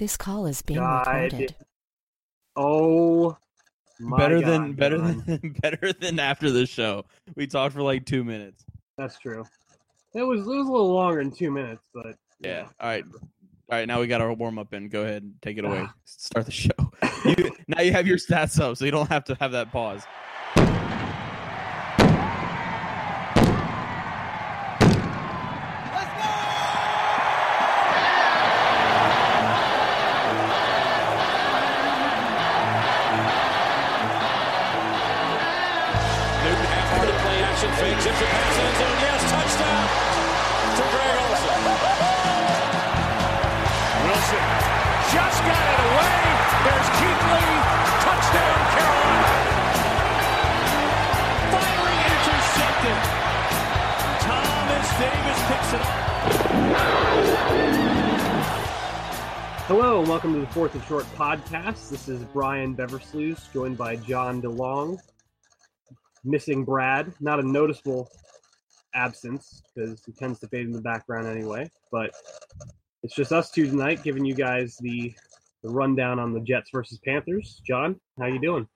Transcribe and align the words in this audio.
This 0.00 0.16
call 0.16 0.46
is 0.46 0.62
being 0.62 0.80
God. 0.80 1.06
recorded. 1.06 1.54
Oh, 2.56 3.36
my 3.98 4.16
better 4.16 4.40
God, 4.40 4.48
than 4.48 4.72
better 4.72 4.96
John. 4.96 5.22
than 5.26 5.56
better 5.60 5.92
than 5.92 6.18
after 6.18 6.50
the 6.50 6.64
show. 6.64 7.04
We 7.36 7.46
talked 7.46 7.74
for 7.74 7.82
like 7.82 8.06
two 8.06 8.24
minutes. 8.24 8.64
That's 8.96 9.18
true. 9.18 9.44
It 10.14 10.22
was 10.22 10.40
it 10.40 10.46
was 10.46 10.68
a 10.68 10.72
little 10.72 10.94
longer 10.94 11.22
than 11.22 11.30
two 11.30 11.50
minutes, 11.50 11.86
but 11.92 12.16
Yeah. 12.40 12.68
All 12.80 12.88
right. 12.88 13.04
All 13.12 13.20
right. 13.72 13.86
Now 13.86 14.00
we 14.00 14.06
got 14.06 14.22
our 14.22 14.32
warm 14.32 14.58
up 14.58 14.72
in. 14.72 14.88
Go 14.88 15.02
ahead 15.02 15.22
and 15.22 15.34
take 15.42 15.58
it 15.58 15.66
away. 15.66 15.82
Ah. 15.82 15.92
Start 16.06 16.46
the 16.46 16.52
show. 16.52 16.70
You, 17.22 17.54
now 17.68 17.82
you 17.82 17.92
have 17.92 18.06
your 18.06 18.16
stats 18.16 18.58
up, 18.58 18.78
so 18.78 18.86
you 18.86 18.90
don't 18.90 19.10
have 19.10 19.24
to 19.24 19.34
have 19.34 19.52
that 19.52 19.70
pause. 19.70 20.04
Hello 59.70 60.00
and 60.00 60.08
welcome 60.08 60.34
to 60.34 60.40
the 60.40 60.48
Fourth 60.48 60.74
and 60.74 60.82
Short 60.82 61.04
podcast. 61.14 61.90
This 61.90 62.08
is 62.08 62.24
Brian 62.32 62.74
Beversluis, 62.74 63.52
joined 63.52 63.78
by 63.78 63.94
Jon 63.94 64.42
DeLong. 64.42 64.98
Missing 66.24 66.64
Brad, 66.64 67.14
not 67.20 67.38
a 67.38 67.48
noticeable 67.48 68.10
absence 68.96 69.62
because 69.72 70.02
he 70.04 70.10
tends 70.10 70.40
to 70.40 70.48
fade 70.48 70.66
in 70.66 70.72
the 70.72 70.80
background 70.80 71.28
anyway. 71.28 71.70
But 71.92 72.10
it's 73.04 73.14
just 73.14 73.30
us 73.30 73.52
two 73.52 73.68
tonight, 73.68 74.02
giving 74.02 74.24
you 74.24 74.34
guys 74.34 74.76
the, 74.80 75.14
the 75.62 75.70
rundown 75.70 76.18
on 76.18 76.32
the 76.32 76.40
Jets 76.40 76.70
versus 76.72 76.98
Panthers. 77.06 77.62
Jon, 77.64 77.94
how 78.18 78.26
you 78.26 78.40
doing? 78.40 78.66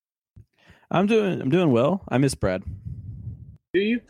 I'm 0.92 1.08
doing. 1.08 1.40
I'm 1.40 1.50
doing 1.50 1.72
well. 1.72 2.04
I 2.08 2.18
miss 2.18 2.36
Brad. 2.36 2.62
Do 3.72 3.80
you? 3.80 4.00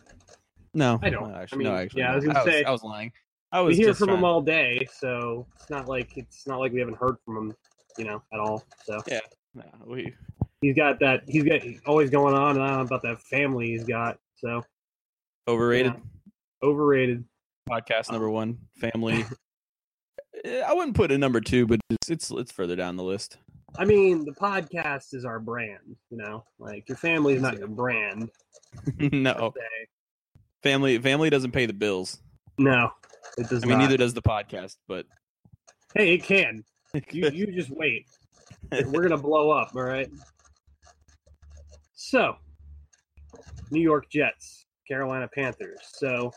No, 0.74 1.00
I 1.02 1.08
don't. 1.08 1.30
No, 1.30 1.34
I 1.34 1.40
actually, 1.44 1.64
mean, 1.64 1.68
no, 1.68 1.78
actually, 1.78 2.02
yeah, 2.02 2.12
I 2.12 2.16
was 2.16 2.26
gonna 2.26 2.44
say- 2.44 2.62
I 2.62 2.70
was 2.70 2.82
lying. 2.84 3.10
I 3.54 3.62
We 3.62 3.76
hear 3.76 3.94
from 3.94 4.08
him 4.08 4.14
trying- 4.16 4.24
all 4.24 4.42
day, 4.42 4.88
so 4.92 5.46
it's 5.54 5.70
not 5.70 5.86
like 5.88 6.16
it's 6.16 6.44
not 6.46 6.58
like 6.58 6.72
we 6.72 6.80
haven't 6.80 6.96
heard 6.98 7.16
from 7.24 7.36
him, 7.36 7.56
you 7.96 8.04
know, 8.04 8.20
at 8.32 8.40
all. 8.40 8.64
So 8.84 9.00
No, 9.54 9.62
we, 9.86 10.12
he's 10.60 10.74
got 10.74 10.98
that. 10.98 11.22
He's 11.28 11.44
got 11.44 11.60
always 11.86 12.10
going 12.10 12.34
on 12.34 12.56
and 12.56 12.64
on 12.64 12.80
about 12.80 13.02
that 13.02 13.20
family 13.20 13.68
he's 13.68 13.84
got. 13.84 14.18
So 14.36 14.64
overrated 15.46 15.94
overrated. 16.64 17.24
podcast 17.70 18.10
number 18.10 18.28
one. 18.28 18.58
Family. 18.76 19.24
Eh, 20.44 20.60
I 20.66 20.72
wouldn't 20.74 20.96
put 20.96 21.12
it 21.12 21.18
number 21.18 21.40
two, 21.40 21.64
but 21.64 21.78
it's 21.90 22.10
it's 22.10 22.30
it's 22.32 22.50
further 22.50 22.74
down 22.74 22.96
the 22.96 23.04
list. 23.04 23.38
I 23.78 23.84
mean, 23.84 24.24
the 24.24 24.32
podcast 24.32 25.14
is 25.14 25.24
our 25.24 25.38
brand. 25.38 25.96
You 26.10 26.18
know, 26.18 26.44
like 26.58 26.88
your 26.88 26.96
family 26.98 27.34
is 27.34 27.40
not 27.40 27.56
your 27.56 27.68
brand. 27.68 28.28
no, 28.98 29.54
family. 30.64 30.98
Family 30.98 31.30
doesn't 31.30 31.52
pay 31.52 31.66
the 31.66 31.72
bills. 31.72 32.18
No, 32.58 32.90
it 33.38 33.48
does 33.48 33.62
I 33.64 33.66
mean, 33.66 33.78
not. 33.78 33.84
neither 33.84 33.96
does 33.96 34.14
the 34.14 34.22
podcast. 34.22 34.76
But 34.88 35.06
Hey, 35.94 36.14
it 36.14 36.24
can. 36.24 36.64
You 37.10 37.28
you 37.30 37.52
just 37.52 37.70
wait. 37.70 38.06
We're 38.70 39.02
gonna 39.02 39.20
blow 39.20 39.50
up. 39.50 39.74
All 39.74 39.82
right. 39.82 40.08
So, 41.94 42.36
New 43.72 43.80
York 43.80 44.08
Jets, 44.10 44.66
Carolina 44.86 45.28
Panthers. 45.34 45.80
So, 45.82 46.30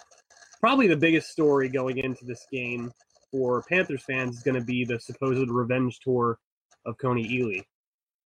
probably 0.60 0.88
the 0.88 0.98
biggest 0.98 1.30
story 1.30 1.70
going 1.70 2.00
into 2.00 2.26
this 2.26 2.48
game 2.52 2.92
for 3.32 3.62
Panthers 3.70 4.02
fans 4.04 4.38
is 4.38 4.44
going 4.44 4.56
to 4.56 4.66
be 4.66 4.86
the 4.86 5.00
supposed 5.00 5.50
revenge 5.52 6.00
tour 6.00 6.40
of 6.86 6.98
Kony 6.98 7.30
Ealy. 7.30 7.64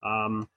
Um, 0.03 0.47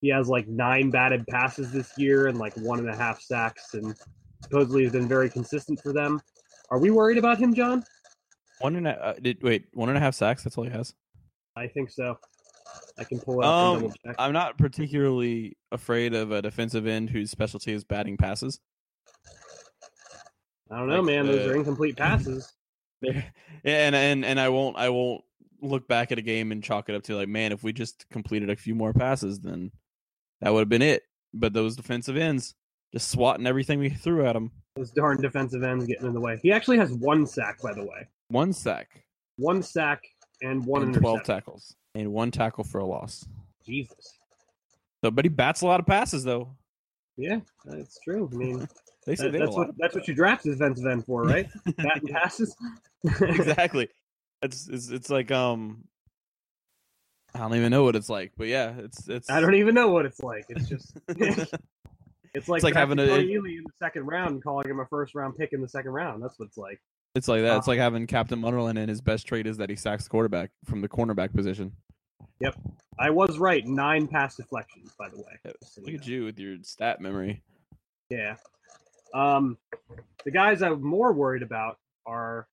he 0.00 0.08
has 0.08 0.28
like 0.28 0.48
nine 0.48 0.90
batted 0.90 1.26
passes 1.28 1.70
this 1.70 1.92
year 1.96 2.26
and 2.26 2.38
like 2.38 2.54
one 2.56 2.78
and 2.78 2.90
a 2.90 2.96
half 2.96 3.20
sacks, 3.20 3.74
and 3.74 3.94
supposedly 4.42 4.82
has 4.84 4.92
been 4.92 5.06
very 5.08 5.30
consistent 5.30 5.80
for 5.80 5.92
them. 5.92 6.20
Are 6.70 6.78
we 6.78 6.90
worried 6.90 7.18
about 7.18 7.38
him, 7.38 7.54
Jon? 7.54 7.84
one 8.60 8.76
and 8.76 8.86
a 8.86 9.06
uh, 9.06 9.14
did 9.20 9.42
wait 9.42 9.66
one 9.72 9.88
and 9.88 9.98
a 9.98 10.00
half 10.00 10.14
sacks. 10.14 10.44
That's 10.44 10.56
all 10.56 10.64
he 10.64 10.70
has. 10.70 10.94
I 11.56 11.66
think 11.66 11.90
so. 11.90 12.18
I 12.98 13.04
can 13.04 13.18
pull 13.18 13.42
up 13.42 13.46
Um. 13.46 13.92
I'm 14.18 14.32
not 14.32 14.58
particularly 14.58 15.56
afraid 15.72 16.14
of 16.14 16.30
a 16.30 16.42
defensive 16.42 16.86
end 16.86 17.10
whose 17.10 17.30
specialty 17.30 17.72
is 17.72 17.84
batting 17.84 18.16
passes. 18.16 18.60
I 20.70 20.78
don't 20.78 20.88
know, 20.88 20.96
like, 20.96 21.04
man. 21.04 21.26
Those 21.26 21.46
uh, 21.46 21.50
are 21.50 21.56
incomplete 21.56 21.96
passes. 21.96 22.52
and 23.02 23.94
and 23.94 24.24
and 24.24 24.38
I 24.38 24.50
won't 24.50 24.76
I 24.76 24.90
won't 24.90 25.24
look 25.62 25.88
back 25.88 26.12
at 26.12 26.18
a 26.18 26.22
game 26.22 26.52
and 26.52 26.62
chalk 26.62 26.88
it 26.88 26.94
up 26.94 27.02
to 27.04 27.16
like, 27.16 27.28
man, 27.28 27.52
if 27.52 27.62
we 27.62 27.72
just 27.72 28.06
completed 28.10 28.50
a 28.50 28.56
few 28.56 28.74
more 28.74 28.92
passes, 28.92 29.40
then 29.40 29.72
that 30.40 30.52
would 30.52 30.60
have 30.60 30.68
been 30.68 30.82
it. 30.82 31.02
But 31.32 31.52
those 31.52 31.76
defensive 31.76 32.16
ends 32.16 32.54
just 32.92 33.10
swatting 33.10 33.46
everything 33.46 33.78
we 33.78 33.88
threw 33.88 34.26
at 34.26 34.34
them. 34.34 34.50
Those 34.76 34.90
darn 34.92 35.20
defensive 35.20 35.62
ends 35.62 35.86
getting 35.86 36.06
in 36.06 36.14
the 36.14 36.20
way. 36.20 36.38
He 36.42 36.52
actually 36.52 36.78
has 36.78 36.92
one 36.92 37.26
sack, 37.26 37.60
by 37.60 37.72
the 37.74 37.82
way. 37.82 38.08
One 38.28 38.52
sack 38.52 39.04
One 39.36 39.62
sack 39.62 40.02
and 40.42 40.64
one 40.64 40.82
and 40.82 40.94
twelve 40.94 41.24
tackles 41.24 41.74
and 41.94 42.12
one 42.12 42.30
tackle 42.30 42.64
for 42.64 42.78
a 42.78 42.86
loss. 42.86 43.26
Jesus. 43.66 44.18
So, 45.04 45.10
but 45.10 45.24
he 45.24 45.28
bats 45.28 45.62
a 45.62 45.66
lot 45.66 45.80
of 45.80 45.86
passes 45.86 46.24
though. 46.24 46.54
Yeah, 47.16 47.40
that's 47.64 47.98
true. 48.00 48.30
I 48.32 48.36
mean, 48.36 48.68
They 49.06 49.16
say 49.16 49.24
that- 49.24 49.32
they 49.32 49.38
that's 49.38 49.56
what 49.56 49.70
that's 49.78 49.94
what 49.94 50.06
you 50.08 50.14
draft 50.14 50.44
defensive 50.44 50.86
end 50.86 51.04
for, 51.06 51.22
right? 51.22 51.48
Batting 51.76 52.08
passes. 52.08 52.54
exactly. 53.20 53.88
It's, 54.42 54.68
it's 54.68 54.90
it's 54.90 55.10
like 55.10 55.30
um, 55.30 55.84
I 57.34 57.38
don't 57.38 57.54
even 57.56 57.70
know 57.70 57.82
what 57.82 57.96
it's 57.96 58.08
like, 58.08 58.32
but 58.36 58.46
yeah, 58.46 58.74
it's 58.78 59.08
it's. 59.08 59.30
I 59.30 59.40
don't 59.40 59.54
even 59.54 59.74
know 59.74 59.88
what 59.88 60.06
it's 60.06 60.20
like. 60.20 60.44
It's 60.48 60.68
just 60.68 60.96
it's 62.34 62.48
like, 62.48 62.62
like 62.62 62.74
having 62.74 62.98
a- 62.98 63.02
Ealy 63.02 63.58
in 63.58 63.64
the 63.64 63.72
second 63.78 64.06
round 64.06 64.30
and 64.32 64.42
calling 64.42 64.68
him 64.68 64.80
a 64.80 64.86
first 64.86 65.14
round 65.14 65.36
pick 65.36 65.52
in 65.52 65.60
the 65.60 65.68
second 65.68 65.90
round. 65.92 66.22
That's 66.22 66.38
what 66.38 66.46
it's 66.46 66.56
like. 66.58 66.80
It's 67.14 67.26
like 67.28 67.42
that. 67.42 67.56
It's 67.58 67.66
Uh, 67.68 67.72
like 67.72 67.80
having 67.80 68.06
Captain 68.06 68.40
Munnerlyn, 68.40 68.78
and 68.78 68.88
his 68.88 69.00
best 69.00 69.26
trait 69.26 69.46
is 69.46 69.56
that 69.56 69.68
he 69.68 69.76
sacks 69.76 70.04
the 70.04 70.10
quarterback 70.10 70.50
from 70.64 70.80
the 70.80 70.88
cornerback 70.88 71.34
position. 71.34 71.72
Yep. 72.40 72.54
I 72.98 73.10
was 73.10 73.38
right. 73.38 73.66
Nine 73.66 74.06
pass 74.06 74.36
deflections, 74.36 74.92
by 74.98 75.08
the 75.08 75.16
way. 75.16 75.52
so 75.62 75.82
Look 75.82 75.94
at 75.94 76.06
you 76.06 76.24
with 76.24 76.38
your 76.38 76.56
stat 76.62 77.00
memory. 77.00 77.42
Yeah. 78.10 78.36
Um, 79.12 79.58
the 80.24 80.30
guys 80.30 80.62
I'm 80.62 80.80
more 80.82 81.12
worried 81.12 81.42
about 81.42 81.78
are 82.06 82.46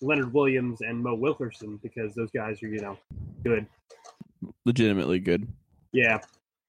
Leonard 0.00 0.34
Williams 0.34 0.80
and 0.80 1.00
Mo 1.02 1.14
Wilkerson 1.14 1.78
because 1.82 2.14
those 2.14 2.30
guys 2.32 2.62
are, 2.62 2.68
you 2.68 2.80
know, 2.80 2.98
good. 3.44 3.66
Legitimately 4.64 5.20
good. 5.20 5.46
Yeah. 5.92 6.18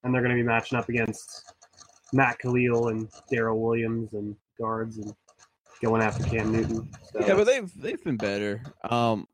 And 0.03 0.13
they're 0.13 0.21
going 0.21 0.35
to 0.35 0.41
be 0.41 0.45
matching 0.47 0.77
up 0.77 0.87
against 0.89 1.54
Matt 2.15 2.39
Kalil 2.39 2.87
and 2.87 3.09
Daryl 3.31 3.59
Williams 3.59 4.13
and 4.13 4.35
guards 4.59 4.97
and 4.97 5.13
going 5.81 6.01
after 6.01 6.23
Cam 6.23 6.51
Newton. 6.51 6.89
So, 7.11 7.27
Yeah, 7.27 7.35
but 7.35 7.43
they've 7.43 7.71
they've 7.75 8.03
been 8.03 8.17
better. 8.17 8.63
Um, 8.89 9.27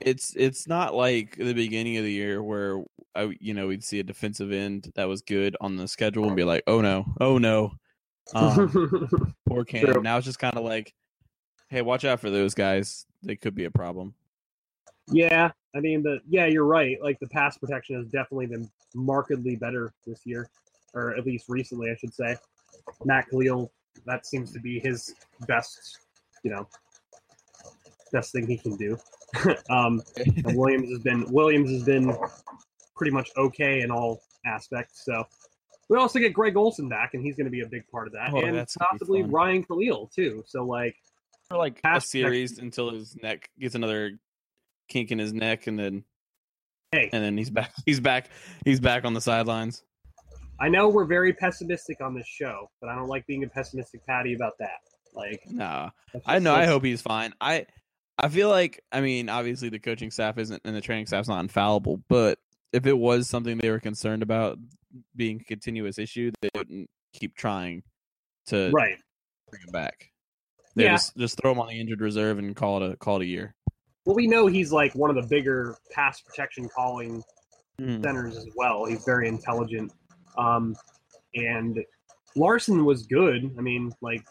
it's 0.00 0.34
it's 0.36 0.68
not 0.68 0.94
like 0.94 1.36
the 1.36 1.54
beginning 1.54 1.96
of 1.96 2.04
the 2.04 2.12
year 2.12 2.42
where 2.42 2.82
I, 3.14 3.34
you 3.40 3.54
know 3.54 3.68
we'd 3.68 3.84
see 3.84 3.98
a 3.98 4.04
defensive 4.04 4.52
end 4.52 4.92
that 4.94 5.08
was 5.08 5.22
good 5.22 5.56
on 5.60 5.76
the 5.76 5.88
schedule 5.88 6.26
and 6.26 6.36
be 6.36 6.44
like, 6.44 6.64
oh 6.66 6.82
no, 6.82 7.06
oh 7.20 7.38
no, 7.38 7.72
um, 8.34 9.34
poor 9.48 9.64
Cam. 9.64 9.86
True. 9.86 10.02
Now 10.02 10.18
it's 10.18 10.26
just 10.26 10.38
kind 10.38 10.56
of 10.56 10.64
like, 10.64 10.92
hey, 11.68 11.80
watch 11.80 12.04
out 12.04 12.20
for 12.20 12.30
those 12.30 12.54
guys. 12.54 13.06
They 13.22 13.36
could 13.36 13.54
be 13.54 13.64
a 13.64 13.70
problem. 13.70 14.14
yeah. 15.10 15.52
I 15.74 15.80
mean, 15.80 16.02
the 16.02 16.20
yeah, 16.28 16.44
you're 16.44 16.66
right. 16.66 16.98
Like 17.02 17.18
the 17.20 17.28
pass 17.28 17.56
protection 17.56 17.96
has 17.96 18.06
definitely 18.08 18.46
been 18.46 18.70
markedly 18.94 19.56
better 19.56 19.90
this 20.06 20.20
year, 20.26 20.50
or 20.94 21.16
at 21.16 21.26
least 21.26 21.46
recently, 21.48 21.90
I 21.90 21.96
should 21.96 22.14
say. 22.14 22.36
Matt 23.04 23.28
Kalil, 23.28 23.70
that 24.06 24.26
seems 24.26 24.52
to 24.52 24.60
be 24.60 24.80
his 24.80 25.14
best, 25.46 25.98
you 26.42 26.50
know, 26.50 26.66
best 28.12 28.32
thing 28.32 28.46
he 28.46 28.58
can 28.58 28.76
do. 28.76 28.96
um, 29.70 30.02
Williams 30.46 30.90
has 30.90 31.00
been 31.00 31.24
Williams 31.30 31.70
has 31.70 31.84
been 31.84 32.14
pretty 32.94 33.12
much 33.12 33.30
okay 33.36 33.80
in 33.80 33.90
all 33.90 34.20
aspects. 34.46 35.04
So 35.04 35.24
we 35.88 35.98
also 35.98 36.18
get 36.18 36.32
Greg 36.32 36.56
Olsen 36.56 36.88
back, 36.88 37.14
and 37.14 37.22
he's 37.22 37.36
going 37.36 37.46
to 37.46 37.50
be 37.50 37.62
a 37.62 37.66
big 37.66 37.86
part 37.88 38.06
of 38.06 38.12
that, 38.12 38.30
Oh, 38.32 38.40
and 38.40 38.56
that's 38.56 38.76
gonna 38.76 38.88
be 38.92 38.98
possibly. 38.98 39.22
Ryan 39.22 39.64
Kalil 39.64 40.10
too. 40.14 40.42
So 40.46 40.64
like, 40.64 40.96
For 41.48 41.56
like 41.56 41.78
a 41.78 41.82
Pass 41.82 42.08
series 42.08 42.58
until 42.58 42.90
his 42.90 43.16
neck 43.22 43.48
gets 43.58 43.74
another 43.74 44.18
kink 44.88 45.10
in 45.10 45.18
his 45.18 45.32
neck, 45.32 45.66
and 45.66 45.78
then 45.78 46.04
hey, 46.92 47.08
and 47.12 47.24
then 47.24 47.36
he's 47.36 47.50
back. 47.50 47.72
He's 47.86 48.00
back. 48.00 48.28
He's 48.64 48.80
back 48.80 49.04
on 49.04 49.14
the 49.14 49.20
sidelines. 49.20 49.82
I 50.62 50.68
know 50.68 50.88
we're 50.88 51.06
very 51.06 51.32
pessimistic 51.32 52.00
on 52.00 52.14
this 52.14 52.26
show, 52.28 52.70
but 52.80 52.88
I 52.88 52.94
don't 52.94 53.08
like 53.08 53.26
being 53.26 53.42
a 53.42 53.48
pessimistic 53.48 54.06
patty 54.06 54.34
about 54.34 54.52
that. 54.60 54.78
Like, 55.12 55.40
no, 55.50 55.90
I 56.24 56.38
know. 56.38 56.54
I 56.54 56.66
hope 56.66 56.84
he's 56.84 57.02
fine. 57.02 57.34
I 57.40 57.66
I 58.16 58.28
feel 58.28 58.48
like 58.48 58.80
I 58.92 59.00
mean, 59.00 59.28
obviously 59.28 59.70
the 59.70 59.80
coaching 59.80 60.12
staff 60.12 60.38
isn't 60.38 60.62
and 60.64 60.74
the 60.76 60.80
training 60.80 61.06
staff's 61.06 61.28
not 61.28 61.40
infallible, 61.40 62.00
but 62.08 62.38
if 62.72 62.86
it 62.86 62.96
was 62.96 63.28
something 63.28 63.58
they 63.58 63.70
were 63.70 63.80
concerned 63.80 64.22
about 64.22 64.56
being 65.16 65.40
a 65.40 65.44
continuous 65.44 65.98
issue, 65.98 66.30
they 66.40 66.48
wouldn't 66.54 66.88
keep 67.12 67.34
trying 67.36 67.82
to 68.46 68.70
Right. 68.70 68.96
bring 69.50 69.62
him 69.62 69.72
back. 69.72 70.12
They 70.76 70.84
Yeah. 70.84 70.92
just 70.92 71.16
just 71.16 71.38
throw 71.42 71.50
him 71.50 71.58
on 71.58 71.66
the 71.68 71.80
injured 71.80 72.00
reserve 72.00 72.38
and 72.38 72.54
call 72.54 72.82
it 72.84 72.92
a 72.92 72.96
call 72.98 73.16
it 73.16 73.24
a 73.24 73.26
year. 73.26 73.56
Well, 74.06 74.14
we 74.14 74.28
know 74.28 74.46
he's 74.46 74.70
like 74.72 74.94
one 74.94 75.10
of 75.10 75.16
the 75.16 75.28
bigger 75.28 75.76
pass 75.90 76.20
protection 76.20 76.68
calling 76.68 77.20
Mm. 77.80 78.02
centers 78.02 78.36
as 78.36 78.48
well. 78.54 78.84
He's 78.84 79.02
very 79.04 79.26
intelligent. 79.28 79.92
Um, 80.36 80.76
and 81.34 81.78
Larsen 82.36 82.84
was 82.84 83.06
good. 83.06 83.54
I 83.58 83.60
mean, 83.60 83.92
like 84.00 84.24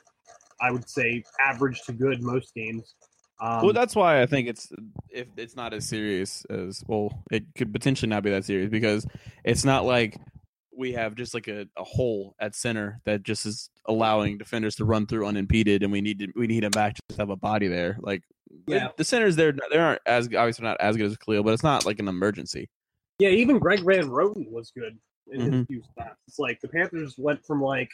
I 0.62 0.71
would 0.71 0.89
say 0.89 1.24
average 1.39 1.81
to 1.83 1.94
good 1.94 2.21
most 2.21 2.53
games. 2.53 2.95
Um, 3.39 3.63
well, 3.63 3.74
that's 3.74 3.95
why 3.95 4.21
I 4.21 4.27
think 4.27 4.48
it's 4.48 4.71
if 5.09 5.27
it's 5.36 5.56
not 5.56 5.74
as 5.74 5.88
serious 5.88 6.45
as 6.45 6.83
well, 6.88 7.24
it 7.31 7.44
could 7.56 7.74
potentially 7.74 8.09
not 8.09 8.24
be 8.24 8.30
that 8.30 8.45
serious 8.45 8.69
because 8.69 9.06
it's 9.44 9.65
not 9.65 9.83
like 9.86 10.18
we 10.75 10.94
have 10.94 11.15
just 11.15 11.33
like 11.33 11.48
a, 11.48 11.68
a 11.75 11.83
hole 11.83 12.36
at 12.39 12.56
center 12.56 13.01
that 13.06 13.24
just 13.24 13.45
is 13.45 13.69
allowing 13.86 14.38
defenders 14.38 14.75
to 14.75 14.86
run 14.86 15.07
through 15.07 15.25
unimpeded, 15.25 15.83
and 15.83 15.92
we 15.92 16.01
need 16.01 16.19
to 16.19 16.27
we 16.36 16.47
need 16.47 16.63
him 16.63 16.71
back 16.71 16.95
to 17.09 17.18
have 17.18 17.30
a 17.31 17.36
body 17.36 17.68
there. 17.68 17.97
Like 18.00 18.21
Yeah. 18.68 18.88
the, 18.88 18.94
the 18.97 19.04
centers 19.04 19.36
there 19.36 19.54
they 19.71 19.77
aren't 19.77 20.01
as 20.06 20.27
obviously 20.27 20.63
not 20.63 20.80
as 20.80 20.95
good 20.95 21.07
as 21.07 21.18
Kalil, 21.18 21.44
but 21.44 21.54
it's 21.54 21.63
not 21.63 21.86
like 21.86 22.00
an 22.00 22.07
emergency. 22.07 22.69
yeah, 23.18 23.30
even 23.30 23.57
Greg 23.57 23.80
Van 23.83 24.07
Roten 24.07 24.50
was 24.51 24.71
good 24.75 25.00
in 25.31 25.39
his 25.42 25.50
Mhm. 25.51 25.68
few 25.68 25.81
snaps. 25.94 26.18
It's 26.28 26.39
like 26.39 26.60
the 26.62 26.68
Panthers 26.68 27.18
went 27.18 27.45
from 27.45 27.62
like 27.62 27.89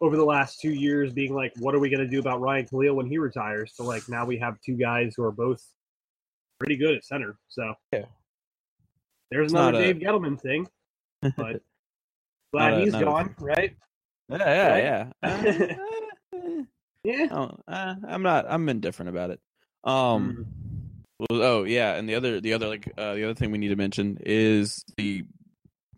over 0.00 0.16
the 0.16 0.24
last 0.24 0.60
two 0.60 0.72
years 0.72 1.12
being 1.12 1.34
like, 1.34 1.52
what 1.58 1.74
are 1.74 1.78
we 1.78 1.90
going 1.90 2.00
to 2.04 2.08
do 2.08 2.20
about 2.20 2.40
Ryan 2.40 2.66
Kalil 2.66 2.94
when 2.96 3.06
he 3.06 3.18
retires? 3.18 3.72
To 3.74 3.82
like 3.82 4.08
now 4.08 4.24
we 4.26 4.38
have 4.38 4.60
two 4.60 4.76
guys 4.76 5.14
who 5.16 5.22
are 5.24 5.32
both 5.32 5.62
pretty 6.58 6.76
good 6.76 6.94
at 6.96 7.04
center. 7.04 7.38
So 7.48 7.74
Yeah. 7.92 8.06
there's 9.30 9.52
another 9.52 9.72
not 9.72 9.80
a- 9.82 9.92
Dave 9.92 10.02
Gettleman 10.02 10.40
thing, 10.40 10.68
but 11.36 11.62
glad 12.52 12.74
a- 12.74 12.80
he's 12.80 12.92
not 12.92 13.02
a- 13.02 13.04
gone, 13.04 13.34
right? 13.40 13.76
Yeah, 14.28 14.38
yeah, 14.38 15.10
Right? 15.22 15.42
yeah. 15.52 15.76
Uh, 16.32 16.62
Yeah. 17.02 17.26
Oh, 17.30 17.56
uh, 17.66 17.94
I'm 18.06 18.22
not. 18.22 18.44
I'm 18.48 18.68
indifferent 18.68 19.08
about 19.08 19.30
it. 19.30 19.40
Um. 19.84 20.46
Well, 21.18 21.42
oh 21.42 21.64
yeah, 21.64 21.94
and 21.96 22.06
the 22.08 22.14
other, 22.14 22.40
the 22.42 22.52
other, 22.52 22.68
like 22.68 22.92
uh, 22.98 23.14
the 23.14 23.24
other 23.24 23.34
thing 23.34 23.50
we 23.50 23.58
need 23.58 23.68
to 23.68 23.76
mention 23.76 24.18
is 24.24 24.84
the 24.96 25.24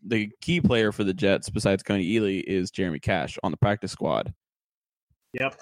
the 0.06 0.30
key 0.40 0.60
player 0.60 0.92
for 0.92 1.04
the 1.04 1.14
Jets 1.14 1.48
besides 1.50 1.82
Kony 1.82 2.10
Ealy 2.10 2.42
is 2.42 2.70
Jeremy 2.70 2.98
Cash 2.98 3.38
on 3.42 3.50
the 3.50 3.56
practice 3.56 3.92
squad, 3.92 4.32
Yep. 5.34 5.60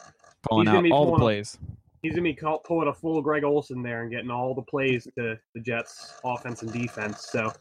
calling 0.49 0.67
He's 0.67 0.73
gonna 0.73 0.79
out 0.79 0.85
be 0.85 0.93
all 0.93 1.05
the 1.05 1.11
pulling 1.13 1.21
plays. 1.21 1.59
He's 2.03 2.13
gonna 2.13 2.23
be 2.23 2.35
call, 2.35 2.59
pulling 2.61 2.89
a 2.89 2.95
full 2.95 3.21
Greg 3.21 3.45
Olsen 3.45 3.83
there 3.83 4.03
and 4.03 4.11
getting 4.11 4.31
all 4.31 4.55
the 4.55 4.63
plays 4.63 5.07
to 5.19 5.39
the 5.55 5.61
Jets 5.61 6.19
offense 6.25 6.63
and 6.63 6.73
defense. 6.73 7.27
So 7.31 7.53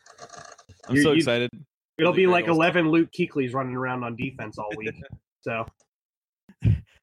I'm 0.87 1.01
so 1.01 1.11
excited. 1.11 1.49
it'll 1.97 2.13
be 2.13 2.23
Greg 2.23 2.31
like 2.31 2.43
Olsen. 2.47 2.55
eleven 2.55 2.89
Luke 2.89 3.09
Kuechly's 3.11 3.53
running 3.53 3.75
around 3.75 4.03
on 4.03 4.15
defense 4.15 4.57
all 4.57 4.69
week. 4.77 4.93
so 5.41 5.65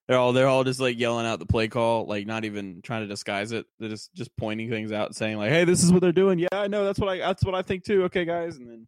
They're 0.08 0.18
all 0.18 0.32
they're 0.32 0.46
all 0.48 0.62
just 0.64 0.80
like 0.80 0.98
yelling 0.98 1.26
out 1.26 1.40
the 1.40 1.46
play 1.46 1.66
call, 1.68 2.06
like 2.06 2.26
not 2.26 2.44
even 2.44 2.80
trying 2.82 3.02
to 3.02 3.08
disguise 3.08 3.50
it. 3.52 3.66
They're 3.80 3.88
just 3.88 4.14
just 4.14 4.30
pointing 4.36 4.70
things 4.70 4.92
out, 4.92 5.14
saying 5.16 5.36
like, 5.36 5.50
"Hey, 5.50 5.64
this 5.64 5.82
is 5.82 5.92
what 5.92 6.00
they're 6.00 6.12
doing." 6.12 6.38
Yeah, 6.38 6.48
I 6.52 6.68
know. 6.68 6.84
That's 6.84 6.98
what 7.00 7.08
I 7.08 7.18
that's 7.18 7.44
what 7.44 7.54
I 7.56 7.62
think 7.62 7.84
too. 7.84 8.04
Okay, 8.04 8.24
guys, 8.24 8.56
and 8.56 8.70
then 8.70 8.86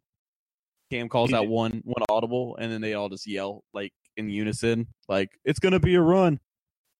Cam 0.91 1.07
calls 1.09 1.33
out 1.33 1.47
one 1.47 1.81
one 1.85 2.03
audible, 2.09 2.57
and 2.59 2.71
then 2.71 2.81
they 2.81 2.93
all 2.95 3.09
just 3.09 3.27
yell 3.27 3.63
like 3.73 3.91
in 4.17 4.29
unison, 4.29 4.87
like 5.07 5.29
it's 5.45 5.59
gonna 5.59 5.79
be 5.79 5.95
a 5.95 6.01
run. 6.01 6.39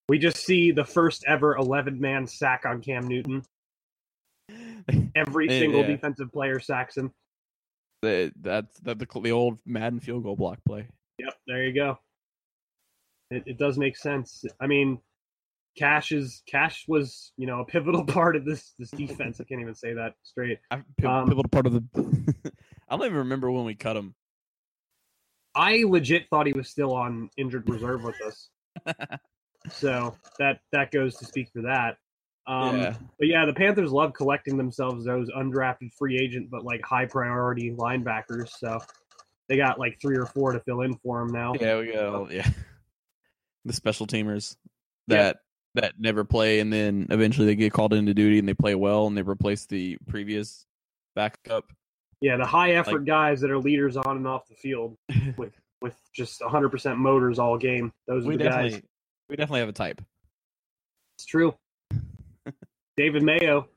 we 0.07 0.17
just 0.19 0.37
see 0.37 0.71
the 0.71 0.85
first 0.85 1.23
ever 1.27 1.55
eleven 1.55 1.99
man 1.99 2.27
sack 2.27 2.65
on 2.65 2.81
Cam 2.81 3.07
Newton. 3.07 3.43
Every 5.15 5.47
Yeah, 5.47 5.59
single 5.59 5.81
yeah. 5.81 5.87
defensive 5.87 6.31
player 6.31 6.59
sacks 6.59 6.97
him. 6.97 7.11
That- 8.01 8.33
that's 8.41 8.79
that 8.81 8.99
the 8.99 9.07
the 9.21 9.31
old 9.31 9.59
Madden 9.65 9.99
field 9.99 10.23
goal 10.23 10.35
block 10.35 10.59
play. 10.65 10.87
Yep, 11.19 11.33
there 11.47 11.63
you 11.63 11.73
go. 11.73 11.99
It, 13.31 13.43
it 13.45 13.57
does 13.57 13.77
make 13.77 13.97
sense. 13.97 14.45
I 14.59 14.67
mean, 14.67 14.99
Cash 15.79 16.11
is 16.11 16.43
Cash 16.45 16.83
was 16.89 17.31
you 17.37 17.47
know 17.47 17.61
a 17.61 17.65
pivotal 17.65 18.03
part 18.17 18.35
of 18.35 18.43
this 18.45 18.73
this 18.77 18.91
defense. 18.91 19.39
I 19.39 19.45
can't 19.45 19.61
even 19.61 19.73
say 19.75 19.93
that 19.93 20.13
straight. 20.23 20.59
I 20.69 20.75
Um, 20.75 20.83
pivotal 21.29 21.45
part 21.49 21.65
of 21.65 21.73
the. 21.73 21.83
I 22.89 22.97
don't 22.97 23.05
even 23.05 23.17
remember 23.19 23.49
when 23.49 23.63
we 23.65 23.75
cut 23.75 23.95
him. 23.95 24.13
I 25.55 25.83
legit 25.87 26.27
thought 26.29 26.47
he 26.47 26.53
was 26.53 26.69
still 26.69 26.93
on 26.93 27.29
injured 27.37 27.67
reserve 27.69 28.03
with 28.03 28.15
us. 28.21 28.49
so 29.71 30.15
that 30.37 30.59
that 30.73 30.91
goes 30.91 31.15
to 31.17 31.25
speak 31.25 31.49
for 31.53 31.61
that. 31.63 31.97
Um, 32.47 32.77
yeah, 32.77 32.95
But 33.19 33.27
yeah, 33.27 33.45
the 33.45 33.53
Panthers 33.53 33.91
love 33.91 34.13
collecting 34.13 34.57
themselves 34.57 35.05
those 35.05 35.29
undrafted 35.29 35.93
free 35.97 36.17
agent 36.17 36.49
but 36.49 36.63
like 36.65 36.83
high 36.83 37.05
priority 37.05 37.71
linebackers. 37.71 38.49
So 38.57 38.79
they 39.47 39.55
got 39.57 39.79
like 39.79 39.99
three 40.01 40.17
or 40.17 40.25
four 40.25 40.51
to 40.53 40.59
fill 40.61 40.81
in 40.81 40.95
for 40.97 41.21
him 41.21 41.31
now. 41.31 41.53
yeah, 41.59 41.77
we 41.79 41.91
go. 41.91 42.27
yeah. 42.31 42.47
The 43.65 43.73
special 43.73 44.07
teamers 44.07 44.55
Yeah. 45.07 45.17
that 45.17 45.37
that 45.75 45.93
never 45.99 46.23
play, 46.23 46.59
and 46.59 46.71
then 46.73 47.07
eventually 47.09 47.45
they 47.47 47.55
get 47.55 47.73
called 47.73 47.93
into 47.93 48.13
duty 48.13 48.39
and 48.39 48.47
they 48.47 48.53
play 48.53 48.75
well, 48.75 49.07
and 49.07 49.17
they 49.17 49.21
replace 49.21 49.65
the 49.65 49.97
previous 50.07 50.65
backup. 51.15 51.65
Yeah, 52.21 52.37
the 52.37 52.45
high 52.45 52.71
effort 52.71 52.99
Like- 52.99 53.05
guys 53.05 53.41
that 53.41 53.51
are 53.51 53.59
leaders 53.59 53.95
on 53.97 54.17
and 54.17 54.27
off 54.27 54.47
the 54.47 54.55
field 54.55 54.97
with 55.37 55.53
with 55.81 55.95
just 56.13 56.41
100% 56.41 56.97
motors 56.97 57.39
all 57.39 57.57
game. 57.57 57.93
Those 58.07 58.25
are 58.25 58.27
we 58.27 58.35
the 58.37 58.43
definitely 58.43 58.71
guys. 58.71 58.81
we 59.29 59.35
definitely 59.37 59.59
have 59.61 59.69
a 59.69 59.73
type. 59.73 60.01
It's 61.17 61.25
true. 61.25 61.55
David 62.97 63.23
Mayo, 63.23 63.67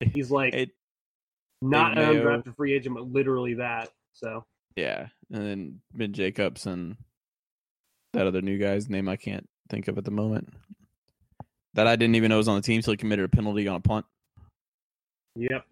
he's 0.00 0.30
like 0.30 0.54
Hey, 0.54 0.70
not 1.60 1.96
David 1.96 2.24
an 2.24 2.42
undrafted 2.42 2.56
free 2.56 2.74
agent, 2.74 2.94
but 2.94 3.10
literally 3.10 3.54
that. 3.54 3.90
So 4.12 4.44
Yeah, 4.76 5.08
and 5.32 5.42
then 5.44 5.80
Ben 5.92 6.12
Jacobs 6.12 6.66
and 6.66 6.96
that 8.12 8.28
other 8.28 8.40
new 8.42 8.58
guy's 8.58 8.88
name 8.88 9.08
I 9.08 9.16
can't 9.16 9.48
think 9.68 9.88
of 9.88 9.98
at 9.98 10.04
the 10.04 10.12
moment. 10.12 10.54
That 11.74 11.86
I 11.88 11.96
didn't 11.96 12.14
even 12.14 12.28
know 12.28 12.36
was 12.36 12.48
on 12.48 12.56
the 12.56 12.62
team, 12.62 12.82
so 12.82 12.92
he 12.92 12.96
committed 12.96 13.24
a 13.24 13.28
penalty 13.28 13.66
on 13.66 13.76
a 13.76 13.80
punt. 13.80 14.06
Yep. 15.36 15.64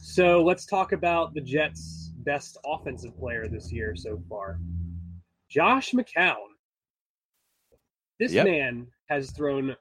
So 0.00 0.42
let's 0.44 0.64
talk 0.66 0.92
about 0.92 1.34
the 1.34 1.40
Jets' 1.40 2.12
best 2.18 2.56
offensive 2.64 3.16
player 3.18 3.48
this 3.48 3.72
year 3.72 3.94
so 3.96 4.22
far. 4.28 4.60
Josh 5.50 5.90
McCown. 5.92 6.36
This 8.20 8.32
Yep. 8.32 8.46
man 8.46 8.86
has 9.08 9.30
thrown 9.32 9.74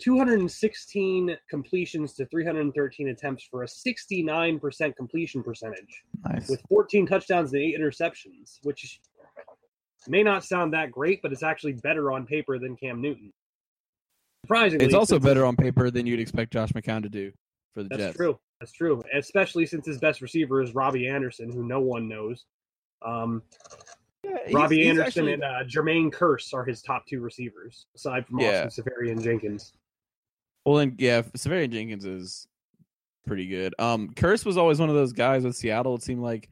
216 0.00 1.36
completions 1.50 2.14
to 2.14 2.26
313 2.26 3.08
attempts 3.08 3.44
for 3.44 3.62
a 3.62 3.66
69% 3.66 4.94
completion 4.96 5.42
percentage 5.42 6.04
Nice. 6.24 6.48
with 6.48 6.62
14 6.68 7.06
touchdowns 7.06 7.52
and 7.52 7.62
8 7.62 7.76
interceptions, 7.78 8.58
which 8.62 9.00
may 10.06 10.22
not 10.22 10.44
sound 10.44 10.72
that 10.72 10.90
great, 10.92 11.20
but 11.22 11.32
it's 11.32 11.42
actually 11.42 11.72
better 11.74 12.12
on 12.12 12.26
paper 12.26 12.58
than 12.58 12.76
Cam 12.76 13.00
Newton. 13.00 13.32
Surprisingly, 14.48 14.86
It's 14.86 14.94
also 14.94 15.18
better 15.18 15.44
on 15.44 15.56
paper 15.56 15.90
than 15.90 16.06
you'd 16.06 16.20
expect 16.20 16.54
Josh 16.54 16.70
McCown 16.70 17.02
to 17.02 17.10
do 17.10 17.32
for 17.74 17.82
the 17.82 17.90
That's 17.90 17.98
Jets. 18.00 18.06
That's 18.08 18.16
true. 18.16 18.38
That's 18.60 18.72
true. 18.72 19.02
Especially 19.14 19.66
since 19.66 19.86
his 19.86 19.98
best 19.98 20.22
receiver 20.22 20.62
is 20.62 20.74
Robbie 20.74 21.06
Anderson, 21.06 21.52
who 21.52 21.66
no 21.66 21.80
one 21.80 22.08
knows. 22.08 22.46
Um, 23.02 23.42
Yeah, 24.24 24.30
he's- 24.46 24.54
Robbie 24.54 24.78
he's 24.78 24.86
Anderson 24.88 25.28
actually- 25.28 25.32
and 25.34 25.44
uh, 25.44 25.64
Jermaine 25.64 26.10
Kearse 26.10 26.52
are 26.54 26.64
his 26.64 26.80
top 26.82 27.06
two 27.06 27.20
receivers, 27.20 27.84
aside 27.94 28.26
from 28.26 28.40
Yeah. 28.40 28.64
Austin 28.64 28.84
Seferian-Jenkins. 28.84 29.74
Well, 30.64 30.78
and 30.78 30.98
yeah, 30.98 31.22
Seferian-Jenkins 31.36 32.04
is 32.06 32.48
pretty 33.26 33.46
good. 33.46 33.74
Um, 33.78 34.08
Kearse 34.08 34.44
was 34.46 34.56
always 34.56 34.80
one 34.80 34.88
of 34.88 34.94
those 34.94 35.12
guys 35.12 35.44
with 35.44 35.56
Seattle. 35.56 35.94
It 35.94 36.02
seemed 36.02 36.22
like 36.22 36.48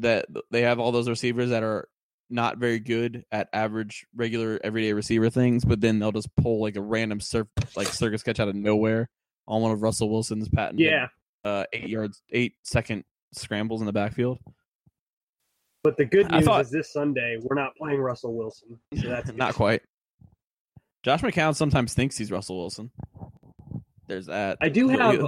that 0.00 0.26
they 0.50 0.62
have 0.62 0.78
all 0.80 0.90
those 0.92 1.08
receivers 1.08 1.50
that 1.50 1.62
are 1.62 1.88
not 2.28 2.58
very 2.58 2.78
good 2.80 3.24
at 3.30 3.48
average, 3.52 4.06
regular, 4.14 4.58
everyday 4.64 4.92
receiver 4.92 5.30
things, 5.30 5.64
but 5.64 5.80
then 5.80 5.98
they'll 5.98 6.12
just 6.12 6.34
pull 6.36 6.60
like 6.60 6.76
a 6.76 6.80
random 6.82 7.20
surf, 7.20 7.46
like 7.76 7.86
circus 7.88 8.22
catch 8.22 8.40
out 8.40 8.48
of 8.48 8.54
nowhere 8.56 9.08
on 9.46 9.62
one 9.62 9.70
of 9.70 9.82
Russell 9.82 10.10
Wilson's 10.10 10.48
patented 10.48 10.86
Yeah, 10.86 11.06
uh, 11.44 11.64
eight 11.72 11.88
yards, 11.88 12.22
eight 12.32 12.54
second 12.64 13.04
scrambles 13.32 13.80
in 13.80 13.86
the 13.86 13.92
backfield. 13.92 14.38
but 15.84 15.96
the 15.96 16.04
good 16.04 16.30
news 16.30 16.44
thought- 16.44 16.62
is 16.62 16.70
this 16.70 16.92
Sunday 16.92 17.38
we're 17.40 17.54
not 17.54 17.76
playing 17.76 18.00
Russell 18.00 18.34
Wilson, 18.34 18.78
so 19.00 19.08
that's 19.08 19.32
not 19.34 19.54
quite. 19.54 19.82
Josh 21.04 21.20
McCown 21.22 21.54
sometimes 21.54 21.94
thinks 21.94 22.16
he's 22.18 22.32
Russell 22.32 22.56
Wilson. 22.58 22.90
There's 24.08 24.26
that. 24.26 24.58
I 24.60 24.68
do 24.68 24.88
have 24.88 25.26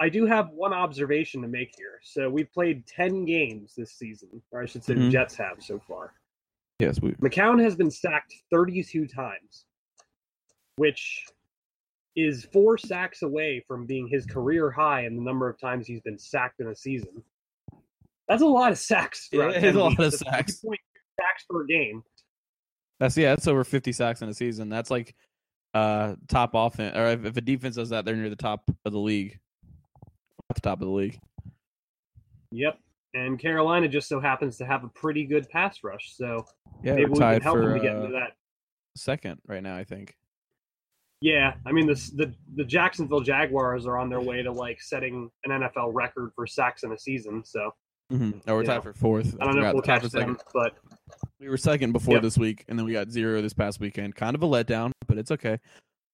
I 0.00 0.08
do 0.10 0.26
have 0.26 0.50
one 0.50 0.74
observation 0.74 1.40
to 1.42 1.48
make 1.48 1.72
here. 1.78 2.00
So 2.02 2.28
we've 2.28 2.52
played 2.52 2.86
ten 2.86 3.24
games 3.24 3.72
this 3.76 3.92
season, 3.92 4.42
or 4.50 4.60
I 4.62 4.66
should 4.66 4.84
say 4.84 4.92
the 4.94 5.00
Mhm. 5.00 5.10
Jets 5.12 5.36
have 5.36 5.62
so 5.62 5.78
far. 5.88 6.12
Yes, 6.78 7.00
we 7.00 7.12
McCown 7.12 7.62
has 7.62 7.76
been 7.76 7.90
sacked 7.90 8.34
32 8.50 9.06
times, 9.06 9.66
which 10.76 11.24
is 12.16 12.46
four 12.52 12.78
sacks 12.78 13.22
away 13.22 13.64
from 13.66 13.86
being 13.86 14.06
his 14.08 14.24
career 14.26 14.70
high 14.70 15.04
in 15.04 15.16
the 15.16 15.22
number 15.22 15.48
of 15.48 15.58
times 15.60 15.86
he's 15.86 16.00
been 16.00 16.18
sacked 16.18 16.60
in 16.60 16.68
a 16.68 16.76
season. 16.76 17.22
That's 18.28 18.42
a 18.42 18.46
lot 18.46 18.72
of 18.72 18.78
sacks. 18.78 19.28
Yeah, 19.32 19.38
throughout 19.38 19.56
it 19.56 19.56
is 19.56 19.62
10 19.62 19.74
a 19.74 19.78
lot 19.78 19.88
weeks. 19.90 19.98
of 19.98 20.10
That's 20.10 20.18
sacks. 20.18 20.60
3.2 20.64 20.74
sacks 21.20 21.44
per 21.50 21.64
game. 21.64 22.02
That's 23.00 23.16
yeah, 23.16 23.30
that's 23.34 23.48
over 23.48 23.64
fifty 23.64 23.92
sacks 23.92 24.22
in 24.22 24.28
a 24.28 24.34
season. 24.34 24.68
That's 24.68 24.90
like 24.90 25.14
uh 25.74 26.14
top 26.28 26.52
offense 26.54 26.96
or 26.96 27.08
if, 27.08 27.24
if 27.24 27.36
a 27.36 27.40
defense 27.40 27.74
does 27.74 27.90
that, 27.90 28.04
they're 28.04 28.14
near 28.14 28.30
the 28.30 28.36
top 28.36 28.70
of 28.84 28.92
the 28.92 28.98
league. 29.00 29.38
At 30.48 30.54
the 30.54 30.60
top 30.60 30.80
of 30.80 30.86
the 30.86 30.94
league. 30.94 31.18
Yep. 32.52 32.78
And 33.14 33.38
Carolina 33.38 33.88
just 33.88 34.08
so 34.08 34.20
happens 34.20 34.56
to 34.58 34.66
have 34.66 34.82
a 34.84 34.88
pretty 34.88 35.24
good 35.24 35.48
pass 35.48 35.78
rush, 35.84 36.12
so 36.14 36.44
Yeah, 36.82 36.94
maybe 36.96 37.10
we're 37.10 37.18
can 37.20 37.40
help 37.42 37.56
for 37.56 37.62
them 37.68 37.74
to 37.74 37.80
get 37.80 37.94
uh, 37.96 38.00
into 38.00 38.12
that. 38.12 38.32
second 38.96 39.40
right 39.46 39.62
now, 39.62 39.76
I 39.76 39.84
think. 39.84 40.16
Yeah, 41.20 41.54
I 41.64 41.72
mean 41.72 41.86
the 41.86 41.94
the 42.16 42.34
the 42.56 42.64
Jacksonville 42.64 43.20
Jaguars 43.20 43.86
are 43.86 43.96
on 43.98 44.10
their 44.10 44.20
way 44.20 44.42
to 44.42 44.50
like 44.52 44.82
setting 44.82 45.30
an 45.44 45.52
NFL 45.62 45.94
record 45.94 46.32
for 46.34 46.46
sacks 46.46 46.82
in 46.82 46.92
a 46.92 46.98
season. 46.98 47.44
So 47.44 47.70
Mm-hmm. 48.12 48.40
Oh, 48.46 48.54
we're 48.54 48.64
tied 48.64 48.82
for 48.82 48.92
fourth. 48.92 49.34
I 49.40 49.46
don't 49.46 49.56
know 49.56 49.66
if 49.68 49.72
we'll 49.72 49.80
catch 49.82 50.02
second. 50.02 50.34
them, 50.36 50.38
but 50.52 50.74
We 51.40 51.48
were 51.48 51.56
second 51.56 51.92
before 51.92 52.16
Yep. 52.16 52.22
this 52.22 52.36
week, 52.36 52.62
and 52.68 52.78
then 52.78 52.84
we 52.84 52.92
got 52.92 53.08
zero 53.10 53.40
this 53.40 53.54
past 53.54 53.80
weekend. 53.80 54.14
Kind 54.14 54.34
of 54.36 54.42
a 54.42 54.46
letdown, 54.46 54.92
but 55.08 55.16
it's 55.16 55.30
okay. 55.30 55.58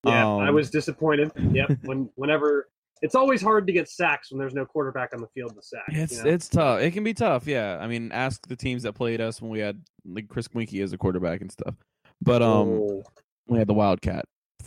yeah, 0.06 0.24
I 0.28 0.48
Um, 0.48 0.54
was 0.54 0.70
disappointed. 0.70 1.32
Yep. 1.36 1.78
when 1.82 2.08
whenever 2.14 2.68
it's 3.02 3.14
always 3.14 3.40
hard 3.42 3.66
to 3.66 3.72
get 3.72 3.88
sacks 3.88 4.30
when 4.30 4.38
there's 4.38 4.54
no 4.54 4.64
quarterback 4.66 5.14
on 5.14 5.20
the 5.20 5.26
field 5.28 5.54
to 5.54 5.62
sack. 5.62 5.84
It's 5.88 6.18
you 6.18 6.24
know? 6.24 6.30
it's 6.30 6.48
tough. 6.48 6.80
It 6.80 6.90
can 6.92 7.02
be 7.04 7.14
tough. 7.14 7.46
Yeah, 7.46 7.78
I 7.80 7.86
mean, 7.86 8.12
ask 8.12 8.46
the 8.46 8.56
teams 8.56 8.82
that 8.82 8.92
played 8.94 9.20
us 9.20 9.40
when 9.40 9.50
we 9.50 9.58
had 9.58 9.82
like 10.04 10.28
Chris 10.28 10.48
Weinke 10.48 10.82
as 10.82 10.92
a 10.92 10.98
quarterback 10.98 11.40
and 11.40 11.50
stuff. 11.50 11.74
But 12.22 12.42
um, 12.42 12.68
Oh, 12.68 13.02
we 13.46 13.58
had 13.58 13.66
the 13.66 13.74
Wildcat. 13.74 14.26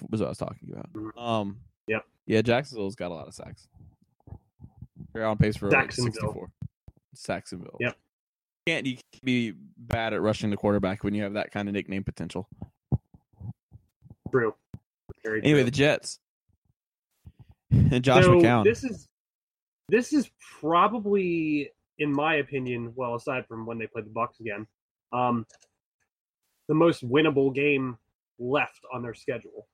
Was 0.10 0.20
what 0.22 0.28
I 0.28 0.30
was 0.30 0.38
talking 0.40 0.70
about. 0.72 0.92
Mhm. 0.94 1.18
Um, 1.22 1.60
Yep. 1.88 2.06
Yeah, 2.26 2.42
Jacksonville's 2.42 2.96
got 2.96 3.12
a 3.12 3.14
lot 3.14 3.28
of 3.28 3.34
sacks. 3.34 3.68
They're 5.14 5.26
on 5.26 5.38
pace 5.38 5.56
for 5.58 5.70
like 5.70 5.92
64. 5.92 6.50
Saxonville. 7.16 7.78
Yep. 7.80 7.96
Can't 8.66 8.86
you 8.88 8.96
can't 8.96 9.24
be 9.26 9.54
bad 9.78 10.14
at 10.14 10.22
rushing 10.22 10.50
the 10.50 10.58
quarterback 10.58 11.04
when 11.04 11.14
you 11.14 11.22
have 11.24 11.34
that 11.34 11.52
kind 11.52 11.68
of 11.68 11.74
nickname 11.74 12.04
potential? 12.04 12.48
true. 14.32 14.56
Very 15.24 15.42
Anyway, 15.44 15.60
true. 15.60 15.66
the 15.66 15.72
Jets 15.72 16.20
and 17.92 18.04
Josh 18.04 18.24
so 18.24 18.32
McCown. 18.32 18.64
This 18.64 18.84
is 18.84 19.08
this 19.90 20.14
is 20.14 20.30
probably, 20.60 21.70
in 22.00 22.12
my 22.12 22.36
opinion, 22.36 22.94
well, 22.96 23.16
aside 23.16 23.46
from 23.48 23.66
when 23.66 23.78
they 23.78 23.88
play 23.88 24.02
the 24.02 24.10
Bucks 24.10 24.40
again, 24.40 24.66
um, 25.12 25.46
the 26.68 26.76
most 26.76 27.08
winnable 27.08 27.54
game 27.54 27.98
left 28.40 28.80
on 28.94 29.02
their 29.02 29.14
schedule 29.14 29.68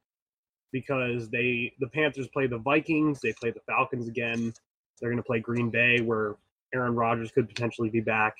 because 0.71 1.29
they 1.29 1.73
the 1.79 1.87
Panthers 1.87 2.27
play 2.27 2.47
the 2.47 2.57
Vikings, 2.57 3.19
they 3.21 3.33
play 3.33 3.51
the 3.51 3.61
Falcons 3.67 4.07
again. 4.07 4.53
They're 4.99 5.09
going 5.09 5.21
to 5.21 5.25
play 5.25 5.39
Green 5.39 5.69
Bay, 5.69 6.01
where 6.01 6.35
Aaron 6.73 6.95
Rodgers 6.95 7.31
could 7.31 7.47
potentially 7.47 7.89
be 7.89 8.01
back. 8.01 8.35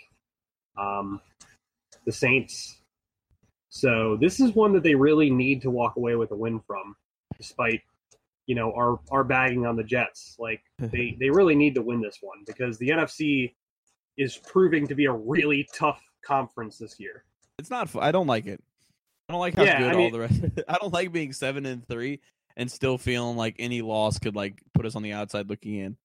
Um, 0.78 1.22
the 2.06 2.12
Saints. 2.12 2.82
So 3.70 4.18
this 4.20 4.40
is 4.40 4.56
one 4.56 4.74
that 4.74 4.84
they 4.84 4.96
really 4.96 5.30
need 5.30 5.62
to 5.62 5.70
walk 5.70 5.96
away 5.96 6.16
with 6.16 6.32
a 6.32 6.36
win 6.36 6.60
from, 6.66 6.96
despite 7.38 7.82
you 8.50 8.56
know 8.56 8.74
are 8.76 9.00
are 9.12 9.24
bagging 9.24 9.68
on 9.68 9.76
the 9.76 9.84
Jets. 9.84 10.36
Like 10.40 10.62
they 10.80 11.16
they 11.20 11.30
really 11.30 11.56
need 11.56 11.76
to 11.76 11.84
win 11.84 12.02
this 12.02 12.18
one 12.20 12.40
because 12.48 12.80
the 12.80 12.90
NFC 12.90 13.54
is 14.18 14.38
proving 14.38 14.88
to 14.88 14.96
be 14.96 15.06
a 15.06 15.12
really 15.12 15.70
tough 15.74 16.02
conference 16.26 16.80
this 16.80 17.00
year. 17.00 17.24
It's 17.60 17.70
not. 17.70 17.96
I 17.96 18.12
don't 18.12 18.26
like 18.28 18.48
it. 18.48 18.62
I 19.30 19.34
don't 19.34 19.40
like 19.40 19.56
how 19.56 19.64
Yeah, 19.64 19.80
good 19.80 19.96
I 19.96 20.02
all 20.02 20.10
the 20.10 20.20
rest. 20.20 20.42
I 20.68 20.78
don't 20.82 20.92
like 20.92 21.12
being 21.12 21.32
seven 21.32 21.68
and 21.68 21.88
three 21.88 22.22
and 22.58 22.70
still 22.72 22.98
feeling 22.98 23.38
like 23.38 23.56
any 23.60 23.84
loss 23.84 24.18
could 24.18 24.36
like 24.36 24.64
put 24.74 24.88
us 24.88 24.96
on 24.96 25.04
the 25.04 25.14
outside 25.14 25.48
looking 25.48 25.76
in. 25.76 25.98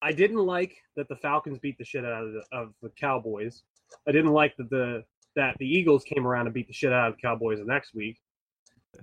I 0.00 0.12
didn't 0.12 0.38
like 0.38 0.74
that 0.96 1.08
the 1.08 1.16
Falcons 1.16 1.58
beat 1.58 1.76
the 1.76 1.84
shit 1.84 2.04
out 2.04 2.24
of 2.24 2.32
the, 2.32 2.42
of 2.50 2.72
the 2.80 2.88
Cowboys. 2.98 3.62
I 4.08 4.12
didn't 4.12 4.32
like 4.32 4.56
that 4.56 4.70
the 4.70 5.04
that 5.36 5.56
the 5.58 5.66
Eagles 5.66 6.02
came 6.02 6.26
around 6.26 6.46
and 6.46 6.54
beat 6.54 6.66
the 6.66 6.72
shit 6.72 6.94
out 6.94 7.10
of 7.10 7.16
the 7.16 7.20
Cowboys 7.20 7.58
the 7.58 7.66
next 7.66 7.94
week. 7.94 8.18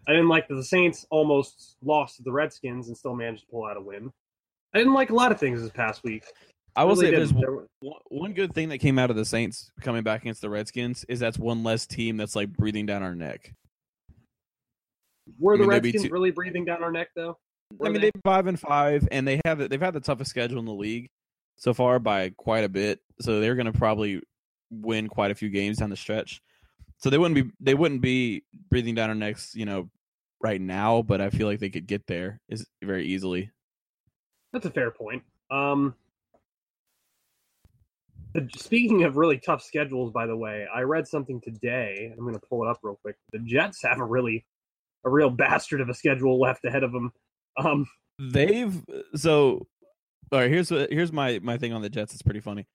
I 0.08 0.12
didn't 0.12 0.30
like 0.30 0.48
that 0.48 0.56
the 0.56 0.64
Saints 0.64 1.06
almost 1.10 1.78
lost 1.84 2.18
to 2.18 2.24
the 2.24 2.32
Redskins 2.32 2.88
and 2.88 2.98
still 2.98 3.16
managed 3.16 3.42
to 3.42 3.48
pull 3.52 3.66
out 3.66 3.78
a 3.78 3.82
win. 3.82 4.12
I 4.74 4.78
didn't 4.80 4.94
like 4.94 5.10
a 5.10 5.16
lot 5.16 5.32
of 5.32 5.40
things 5.40 5.62
this 5.62 5.72
past 5.72 6.04
week. 6.04 6.24
I 6.76 6.84
will 6.84 6.96
Really 6.96 7.12
say 7.12 7.16
there's 7.16 7.34
one, 8.10 8.34
good 8.34 8.54
thing 8.54 8.70
that 8.70 8.80
came 8.80 9.00
out 9.00 9.10
of 9.10 9.16
the 9.16 9.24
Saints 9.24 9.72
coming 9.82 10.04
back 10.04 10.22
against 10.22 10.42
the 10.42 10.50
Redskins 10.50 11.06
is 11.08 11.20
that's 11.22 11.40
one 11.40 11.64
less 11.64 11.86
team 11.88 12.18
that's 12.18 12.36
like 12.36 12.50
breathing 12.50 12.86
down 12.86 13.02
our 13.02 13.16
neck. 13.16 13.54
Were 15.40 15.54
I 15.54 15.58
the 15.58 15.62
mean, 15.62 15.70
they'd 15.70 15.84
Redskins 15.86 16.04
too- 16.06 16.10
really 16.12 16.32
breathing 16.32 16.66
down 16.66 16.84
our 16.84 16.92
neck 16.92 17.10
though? 17.16 17.38
Were 17.78 17.88
I 17.88 17.90
mean, 17.92 18.02
they? 18.02 18.12
they're 18.14 18.22
five 18.24 18.48
and 18.48 18.60
five, 18.60 19.08
and 19.12 19.28
they 19.28 19.42
have 19.46 19.58
they've 19.70 19.82
had 19.82 19.94
the 19.94 20.00
toughest 20.02 20.30
schedule 20.30 20.60
in 20.60 20.66
the 20.66 20.74
league 20.74 21.10
so 21.58 21.74
far 21.74 21.98
by 22.00 22.30
quite 22.38 22.64
a 22.64 22.70
bit. 22.70 23.00
So 23.22 23.40
they're 23.40 23.56
going 23.56 23.72
to 23.72 23.78
probably 23.78 24.22
win 24.70 25.08
quite 25.08 25.32
a 25.32 25.36
few 25.36 25.50
games 25.50 25.78
down 25.78 25.90
the 25.90 25.96
stretch. 25.96 26.42
So 26.98 27.10
they 27.10 27.18
wouldn't 27.18 27.36
be 27.36 27.52
they 27.60 27.74
wouldn't 27.74 28.02
be 28.02 28.44
breathing 28.70 28.96
down 28.96 29.10
our 29.10 29.16
necks, 29.16 29.54
you 29.54 29.66
know, 29.66 29.90
right 30.42 30.62
now. 30.62 31.02
But 31.02 31.22
I 31.22 31.30
feel 31.30 31.48
like 31.48 31.60
they 31.60 31.70
could 31.70 31.88
get 31.88 32.08
there 32.08 32.40
is 32.50 32.66
very 32.84 33.06
easily. 33.06 33.52
That's 34.54 34.66
a 34.66 34.72
fair 34.72 34.92
point. 34.92 35.24
Um, 35.52 35.96
speaking 38.56 39.04
of 39.04 39.18
really 39.18 39.38
tough 39.38 39.62
schedules, 39.62 40.12
by 40.12 40.26
the 40.26 40.36
way, 40.36 40.66
I 40.74 40.82
read 40.82 41.08
something 41.08 41.42
today. 41.42 42.12
I'm 42.12 42.24
going 42.24 42.34
to 42.34 42.48
pull 42.50 42.64
it 42.64 42.70
up 42.70 42.80
real 42.82 42.98
quick. 43.02 43.18
The 43.32 43.40
Jets 43.40 43.82
have 43.84 44.00
a 44.00 44.06
really, 44.06 44.46
a 45.06 45.10
real 45.10 45.30
bastard 45.30 45.82
of 45.82 45.90
a 45.90 45.94
schedule 45.94 46.40
left 46.40 46.66
ahead 46.66 46.84
of 46.84 46.92
them. 46.92 47.12
Um, 47.58 47.86
They've 48.18 48.82
so 49.16 49.68
all 50.32 50.40
right. 50.40 50.50
Here's 50.50 50.72
what 50.72 50.92
here's 50.92 51.12
my 51.12 51.40
my 51.44 51.58
thing 51.58 51.74
on 51.74 51.82
the 51.82 51.90
Jets. 51.90 52.14
It's 52.14 52.24
pretty 52.24 52.40
funny. 52.40 52.66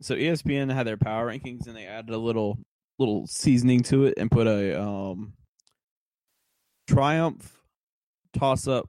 So 0.00 0.14
ESPN 0.14 0.72
had 0.72 0.86
their 0.86 0.96
power 0.96 1.28
rankings, 1.30 1.66
and 1.66 1.76
they 1.76 1.86
added 1.86 2.14
a 2.14 2.18
little 2.18 2.58
little 2.98 3.26
seasoning 3.26 3.82
to 3.84 4.04
it 4.04 4.14
and 4.16 4.30
put 4.30 4.46
a 4.46 4.80
um 4.80 5.34
triumph, 6.86 7.58
toss 8.32 8.66
up, 8.66 8.88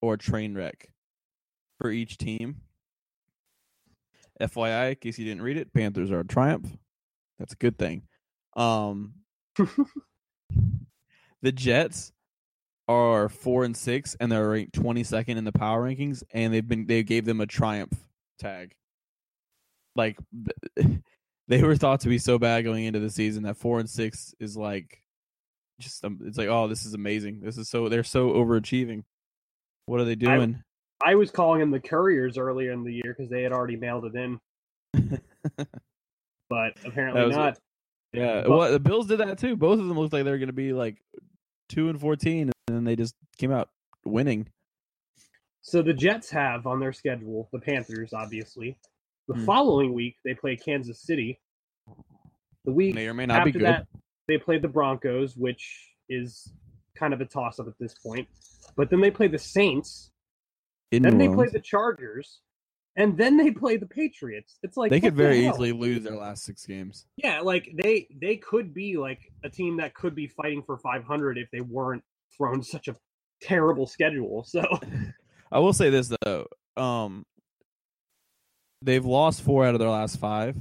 or 0.00 0.16
train 0.16 0.54
wreck 0.54 0.92
for 1.78 1.90
each 1.90 2.18
team. 2.18 2.60
FYI, 4.40 4.90
in 4.90 4.96
case 4.96 5.18
you 5.18 5.24
didn't 5.24 5.42
read 5.42 5.56
it, 5.56 5.72
Panthers 5.72 6.10
are 6.10 6.20
a 6.20 6.26
triumph. 6.26 6.68
That's 7.38 7.52
a 7.52 7.56
good 7.56 7.78
thing. 7.78 8.02
Um, 8.56 9.14
the 11.42 11.52
Jets 11.52 12.12
are 12.88 13.28
four 13.28 13.64
and 13.64 13.76
six, 13.76 14.16
and 14.18 14.30
they're 14.30 14.48
ranked 14.48 14.74
twenty 14.74 15.04
second 15.04 15.38
in 15.38 15.44
the 15.44 15.52
power 15.52 15.82
rankings, 15.88 16.22
and 16.32 16.52
they've 16.52 16.66
been 16.66 16.86
they 16.86 17.02
gave 17.02 17.24
them 17.24 17.40
a 17.40 17.46
triumph 17.46 17.94
tag. 18.38 18.74
Like 19.94 20.18
they 21.52 21.62
were 21.62 21.76
thought 21.76 22.00
to 22.00 22.08
be 22.08 22.16
so 22.16 22.38
bad 22.38 22.64
going 22.64 22.84
into 22.84 22.98
the 22.98 23.10
season 23.10 23.42
that 23.42 23.58
four 23.58 23.78
and 23.78 23.90
six 23.90 24.34
is 24.40 24.56
like 24.56 25.02
just 25.78 26.02
um, 26.02 26.18
it's 26.24 26.38
like 26.38 26.48
oh 26.48 26.66
this 26.66 26.86
is 26.86 26.94
amazing. 26.94 27.40
This 27.40 27.58
is 27.58 27.68
so 27.68 27.90
they're 27.90 28.04
so 28.04 28.30
overachieving. 28.30 29.02
What 29.84 30.00
are 30.00 30.04
they 30.04 30.14
doing? 30.14 30.62
I 31.04 31.14
was 31.14 31.30
calling 31.30 31.60
them 31.60 31.70
the 31.70 31.80
Couriers 31.80 32.38
earlier 32.38 32.72
in 32.72 32.84
the 32.84 32.92
year 32.94 33.14
because 33.14 33.28
they 33.28 33.42
had 33.42 33.52
already 33.52 33.76
mailed 33.76 34.06
it 34.06 34.14
in, 34.14 34.40
but 36.48 36.72
apparently 36.86 37.26
not. 37.28 37.58
yeah, 38.14 38.42
But- 38.46 38.50
well 38.50 38.72
the 38.72 38.80
Bills 38.80 39.08
did 39.08 39.20
that 39.20 39.38
too. 39.38 39.54
Both 39.54 39.78
of 39.78 39.88
them 39.88 39.98
looked 39.98 40.14
like 40.14 40.24
they 40.24 40.30
were 40.30 40.38
going 40.38 40.46
to 40.46 40.54
be 40.54 40.72
like 40.72 41.02
two 41.68 41.90
and 41.90 42.00
fourteen, 42.00 42.50
and 42.68 42.76
then 42.76 42.84
they 42.84 42.96
just 42.96 43.14
came 43.36 43.52
out 43.52 43.68
winning. 44.06 44.48
So 45.60 45.82
the 45.82 45.92
Jets 45.92 46.30
have 46.30 46.66
on 46.66 46.80
their 46.80 46.94
schedule 46.94 47.50
the 47.52 47.58
Panthers, 47.58 48.14
obviously. 48.14 48.78
The 49.32 49.38
Hmm. 49.38 49.44
following 49.46 49.94
week 49.94 50.16
they 50.26 50.34
play 50.34 50.56
Kansas 50.56 51.00
City. 51.00 51.40
The 52.66 52.72
week 52.72 52.94
May 52.94 53.08
or 53.08 53.14
may 53.14 53.24
not 53.24 53.38
after 53.38 53.52
be 53.52 53.52
good. 53.52 53.62
that 53.62 53.86
they 54.28 54.36
play 54.36 54.58
the 54.58 54.68
Broncos, 54.68 55.36
which 55.38 55.94
is 56.10 56.52
kind 56.94 57.14
of 57.14 57.22
a 57.22 57.24
toss 57.24 57.58
up 57.58 57.66
at 57.66 57.72
this 57.80 57.94
point. 57.94 58.28
But 58.76 58.90
then 58.90 59.00
they 59.00 59.10
play 59.10 59.28
the 59.28 59.38
Saints, 59.38 60.10
in 60.90 61.02
then 61.02 61.16
New 61.16 61.28
they 61.28 61.34
play 61.34 61.48
the 61.48 61.60
Chargers, 61.60 62.40
and 62.96 63.16
then 63.16 63.38
they 63.38 63.50
play 63.50 63.78
the 63.78 63.86
Patriots. 63.86 64.58
It's 64.62 64.76
like 64.76 64.90
they 64.90 65.00
could 65.00 65.14
the 65.16 65.22
very 65.22 65.42
hell? 65.44 65.54
easily 65.54 65.72
lose 65.72 66.04
their 66.04 66.16
last 66.16 66.44
six 66.44 66.66
games. 66.66 67.06
Yeah, 67.16 67.40
like 67.40 67.72
they 67.82 68.06
they 68.20 68.36
could 68.36 68.74
be 68.74 68.98
like 68.98 69.20
a 69.44 69.48
team 69.48 69.78
that 69.78 69.94
could 69.94 70.14
be 70.14 70.26
fighting 70.26 70.62
for 70.62 70.76
500 70.76 71.38
if 71.38 71.50
they 71.50 71.62
weren't 71.62 72.04
thrown 72.36 72.62
such 72.62 72.88
a 72.88 72.96
terrible 73.40 73.86
schedule. 73.86 74.44
So 74.44 74.62
I 75.52 75.58
will 75.58 75.72
say 75.72 75.88
this 75.88 76.14
though, 76.22 76.48
um, 76.76 77.24
they've 78.82 79.04
lost 79.04 79.42
four 79.42 79.64
out 79.64 79.74
of 79.74 79.80
their 79.80 79.88
last 79.88 80.18
five 80.18 80.56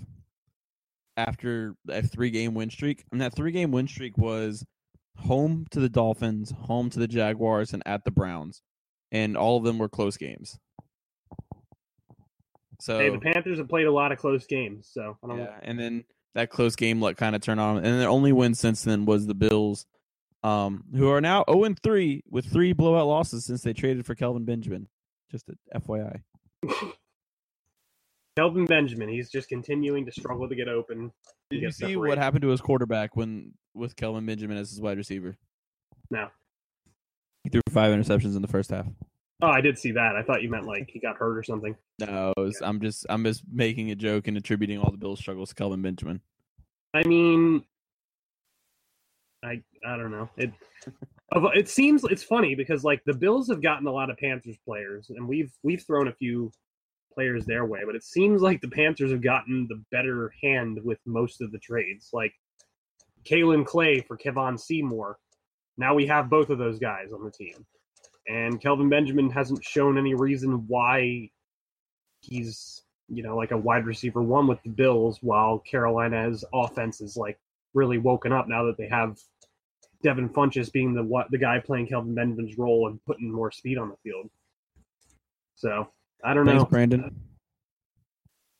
after 1.17 1.75
a 1.89 2.01
three-game 2.01 2.53
win 2.53 2.69
streak, 2.69 3.03
and 3.11 3.21
that 3.21 3.35
three-game 3.35 3.71
win 3.71 3.87
streak 3.87 4.17
was 4.17 4.65
home 5.17 5.65
to 5.71 5.79
the 5.79 5.89
Dolphins, 5.89 6.51
home 6.51 6.89
to 6.89 6.99
the 6.99 7.07
Jaguars, 7.07 7.73
and 7.73 7.83
at 7.85 8.03
the 8.05 8.11
Browns, 8.11 8.61
and 9.11 9.37
all 9.37 9.57
of 9.57 9.63
them 9.63 9.77
were 9.77 9.89
close 9.89 10.17
games. 10.17 10.57
So 12.79 12.97
hey, 12.97 13.09
the 13.09 13.19
Panthers 13.19 13.59
have 13.59 13.69
played 13.69 13.85
a 13.85 13.91
lot 13.91 14.11
of 14.11 14.17
close 14.17 14.47
games. 14.47 14.89
So 14.91 15.17
I 15.23 15.27
don't 15.27 15.37
know. 15.37 15.43
yeah, 15.43 15.59
and 15.61 15.79
then 15.79 16.03
that 16.33 16.49
close 16.49 16.75
game 16.75 17.01
let 17.01 17.17
kind 17.17 17.35
of 17.35 17.41
turn 17.41 17.59
on, 17.59 17.77
and 17.77 17.99
their 17.99 18.09
only 18.09 18.31
win 18.31 18.55
since 18.55 18.83
then 18.83 19.05
was 19.05 19.27
the 19.27 19.35
Bills, 19.35 19.85
um, 20.43 20.85
who 20.95 21.09
are 21.09 21.21
now 21.21 21.43
zero 21.47 21.65
and 21.65 21.79
three 21.83 22.23
with 22.29 22.45
three 22.45 22.73
blowout 22.73 23.07
losses 23.07 23.45
since 23.45 23.61
they 23.61 23.73
traded 23.73 24.05
for 24.05 24.15
Kelvin 24.15 24.45
Benjamin. 24.45 24.87
Just 25.29 25.45
a 25.49 25.79
FYI. 25.79 26.21
Kelvin 28.37 28.65
Benjamin, 28.65 29.09
he's 29.09 29.29
just 29.29 29.49
continuing 29.49 30.05
to 30.05 30.11
struggle 30.11 30.47
to 30.47 30.55
get 30.55 30.69
open. 30.69 31.11
Did 31.49 31.57
you 31.57 31.61
get 31.67 31.73
see 31.73 31.79
separated. 31.79 32.07
what 32.07 32.17
happened 32.17 32.41
to 32.43 32.49
his 32.49 32.61
quarterback 32.61 33.15
when 33.15 33.53
with 33.73 33.95
Kelvin 33.95 34.25
Benjamin 34.25 34.57
as 34.57 34.69
his 34.69 34.81
wide 34.81 34.97
receiver? 34.97 35.35
No. 36.09 36.27
He 37.43 37.49
threw 37.49 37.61
five 37.69 37.93
interceptions 37.93 38.35
in 38.35 38.41
the 38.41 38.47
first 38.47 38.69
half. 38.69 38.85
Oh, 39.41 39.47
I 39.47 39.59
did 39.59 39.77
see 39.77 39.91
that. 39.91 40.15
I 40.15 40.21
thought 40.21 40.43
you 40.43 40.49
meant 40.49 40.67
like 40.67 40.89
he 40.91 40.99
got 40.99 41.17
hurt 41.17 41.37
or 41.37 41.43
something. 41.43 41.75
No, 41.99 42.31
was, 42.37 42.61
I'm 42.61 42.79
just 42.79 43.05
I'm 43.09 43.23
just 43.23 43.43
making 43.51 43.89
a 43.89 43.95
joke 43.95 44.27
and 44.27 44.37
attributing 44.37 44.77
all 44.77 44.91
the 44.91 44.97
Bills' 44.97 45.19
struggles 45.19 45.49
to 45.49 45.55
Kelvin 45.55 45.81
Benjamin. 45.81 46.21
I 46.93 47.03
mean, 47.03 47.63
I 49.43 49.61
I 49.85 49.97
don't 49.97 50.11
know. 50.11 50.29
It 50.37 50.51
it 51.55 51.69
seems 51.69 52.03
it's 52.03 52.23
funny 52.23 52.53
because 52.53 52.83
like 52.83 53.01
the 53.05 53.15
Bills 53.15 53.49
have 53.49 53.63
gotten 53.63 53.87
a 53.87 53.91
lot 53.91 54.11
of 54.11 54.17
Panthers 54.17 54.57
players, 54.63 55.09
and 55.09 55.27
we've 55.27 55.51
we've 55.63 55.81
thrown 55.81 56.07
a 56.07 56.13
few 56.13 56.51
players 57.13 57.45
their 57.45 57.65
way, 57.65 57.81
but 57.85 57.95
it 57.95 58.03
seems 58.03 58.41
like 58.41 58.61
the 58.61 58.69
Panthers 58.69 59.11
have 59.11 59.21
gotten 59.21 59.67
the 59.67 59.83
better 59.91 60.33
hand 60.41 60.79
with 60.83 60.99
most 61.05 61.41
of 61.41 61.51
the 61.51 61.59
trades. 61.59 62.09
Like 62.13 62.33
Kaelin 63.23 63.65
Clay 63.65 64.01
for 64.01 64.17
Kevon 64.17 64.59
Seymour. 64.59 65.17
Now 65.77 65.93
we 65.95 66.07
have 66.07 66.29
both 66.29 66.49
of 66.49 66.57
those 66.57 66.79
guys 66.79 67.11
on 67.13 67.23
the 67.23 67.31
team, 67.31 67.65
and 68.27 68.61
Kelvin 68.61 68.89
Benjamin 68.89 69.29
hasn't 69.29 69.63
shown 69.63 69.97
any 69.97 70.13
reason 70.13 70.65
why 70.67 71.29
he's 72.21 72.83
you 73.07 73.23
know 73.23 73.35
like 73.35 73.51
a 73.51 73.57
wide 73.57 73.85
receiver 73.85 74.21
one 74.21 74.47
with 74.47 74.61
the 74.63 74.69
Bills, 74.69 75.19
while 75.21 75.59
Carolina's 75.59 76.43
offense 76.53 77.01
is 77.01 77.15
like 77.17 77.39
really 77.73 77.97
woken 77.97 78.31
up 78.31 78.47
now 78.47 78.65
that 78.65 78.77
they 78.77 78.87
have 78.87 79.17
Devin 80.03 80.29
Funchess 80.29 80.71
being 80.71 80.93
the 80.93 81.03
what 81.03 81.31
the 81.31 81.37
guy 81.37 81.59
playing 81.59 81.87
Kelvin 81.87 82.15
Benjamin's 82.15 82.57
role 82.57 82.87
and 82.87 83.03
putting 83.05 83.31
more 83.31 83.51
speed 83.51 83.77
on 83.77 83.89
the 83.89 83.97
field. 84.03 84.29
So 85.55 85.89
I 86.23 86.33
don't 86.33 86.45
Thanks, 86.45 86.63
know. 86.63 86.69
Brandon. 86.69 87.15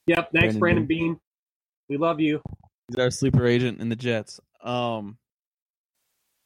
Yep, 0.08 0.32
thanks, 0.34 0.56
Brandon 0.56 0.60
Brandon 0.60 0.86
Beane. 0.86 1.20
We 1.90 1.98
love 1.98 2.20
you. 2.20 2.42
He's 2.88 3.00
our 3.00 3.12
sleeper 3.12 3.46
agent 3.46 3.80
in 3.80 3.90
the 3.90 3.96
Jets. 3.96 4.40
Um, 4.64 5.18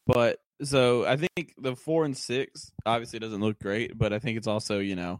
but 0.05 0.39
so 0.61 1.05
I 1.05 1.17
think 1.17 1.53
the 1.57 1.75
four 1.75 2.05
and 2.05 2.15
six 2.15 2.71
obviously 2.85 3.19
doesn't 3.19 3.41
look 3.41 3.59
great, 3.59 3.97
but 3.97 4.13
I 4.13 4.19
think 4.19 4.37
it's 4.37 4.47
also 4.47 4.79
you 4.79 4.95
know, 4.95 5.19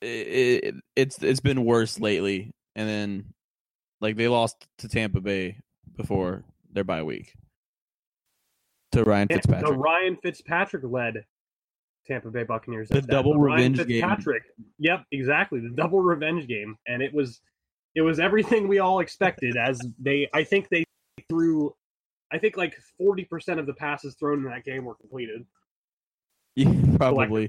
it, 0.00 0.06
it 0.06 0.74
it's 0.94 1.22
it's 1.22 1.40
been 1.40 1.64
worse 1.64 1.98
lately, 1.98 2.52
and 2.74 2.88
then 2.88 3.34
like 4.00 4.16
they 4.16 4.28
lost 4.28 4.66
to 4.78 4.88
Tampa 4.88 5.20
Bay 5.20 5.58
before 5.96 6.44
their 6.72 6.84
bye 6.84 7.02
week 7.02 7.32
to 8.92 9.04
Ryan 9.04 9.28
Yeah, 9.30 9.36
Fitzpatrick. 9.36 9.70
The 9.70 9.78
Ryan 9.78 10.16
Fitzpatrick 10.22 10.84
led 10.84 11.24
Tampa 12.06 12.30
Bay 12.30 12.44
Buccaneers. 12.44 12.88
The 12.88 13.00
that. 13.00 13.06
double 13.08 13.38
Ryan 13.38 13.72
revenge 13.72 13.88
game. 13.88 14.02
Fitzpatrick. 14.02 14.42
Yep, 14.78 15.04
exactly. 15.12 15.60
The 15.60 15.70
double 15.70 16.00
revenge 16.00 16.46
game, 16.46 16.76
and 16.86 17.02
it 17.02 17.12
was 17.12 17.40
it 17.94 18.02
was 18.02 18.20
everything 18.20 18.68
we 18.68 18.78
all 18.78 19.00
expected. 19.00 19.56
As 19.56 19.80
they, 19.98 20.28
I 20.32 20.44
think 20.44 20.68
they 20.68 20.84
threw, 21.28 21.74
I 22.32 22.38
think 22.38 22.56
like 22.56 22.74
forty 22.98 23.24
percent 23.24 23.58
of 23.58 23.66
the 23.66 23.74
passes 23.74 24.14
thrown 24.14 24.38
in 24.38 24.44
that 24.44 24.64
game 24.64 24.84
were 24.84 24.94
completed. 24.94 25.44
yeah, 26.56 26.72
probably 26.96 27.48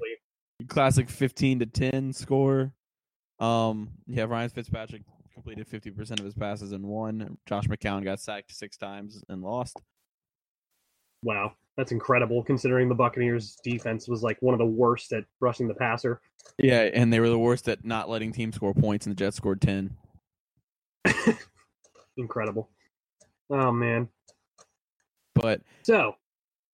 classic 0.67 1.09
fifteen 1.09 1.59
to 1.59 1.65
ten 1.65 2.13
score. 2.13 2.73
Um, 3.39 3.89
yeah, 4.07 4.23
Ryan 4.23 4.49
Fitzpatrick 4.49 5.03
completed 5.33 5.67
fifty 5.67 5.91
percent 5.91 6.19
of 6.19 6.25
his 6.25 6.33
passes 6.33 6.71
and 6.71 6.85
won. 6.85 7.37
Josh 7.45 7.65
McCown 7.65 8.03
got 8.03 8.19
sacked 8.19 8.55
six 8.55 8.77
times 8.77 9.23
and 9.29 9.43
lost. 9.43 9.79
Wow, 11.23 11.53
that's 11.77 11.91
incredible 11.91 12.43
considering 12.43 12.89
the 12.89 12.95
Buccaneers 12.95 13.57
defense 13.63 14.07
was 14.07 14.23
like 14.23 14.37
one 14.41 14.53
of 14.53 14.57
the 14.57 14.65
worst 14.65 15.13
at 15.13 15.25
rushing 15.39 15.67
the 15.67 15.75
passer. 15.75 16.19
Yeah, 16.57 16.89
and 16.93 17.13
they 17.13 17.19
were 17.19 17.29
the 17.29 17.37
worst 17.37 17.69
at 17.69 17.85
not 17.85 18.09
letting 18.09 18.31
teams 18.31 18.55
score 18.55 18.73
points, 18.73 19.05
and 19.05 19.15
the 19.15 19.19
Jets 19.19 19.37
scored 19.37 19.61
ten. 19.61 19.95
Incredible. 22.17 22.69
Oh 23.51 23.71
man. 23.71 24.09
But 25.35 25.61
So, 25.83 26.15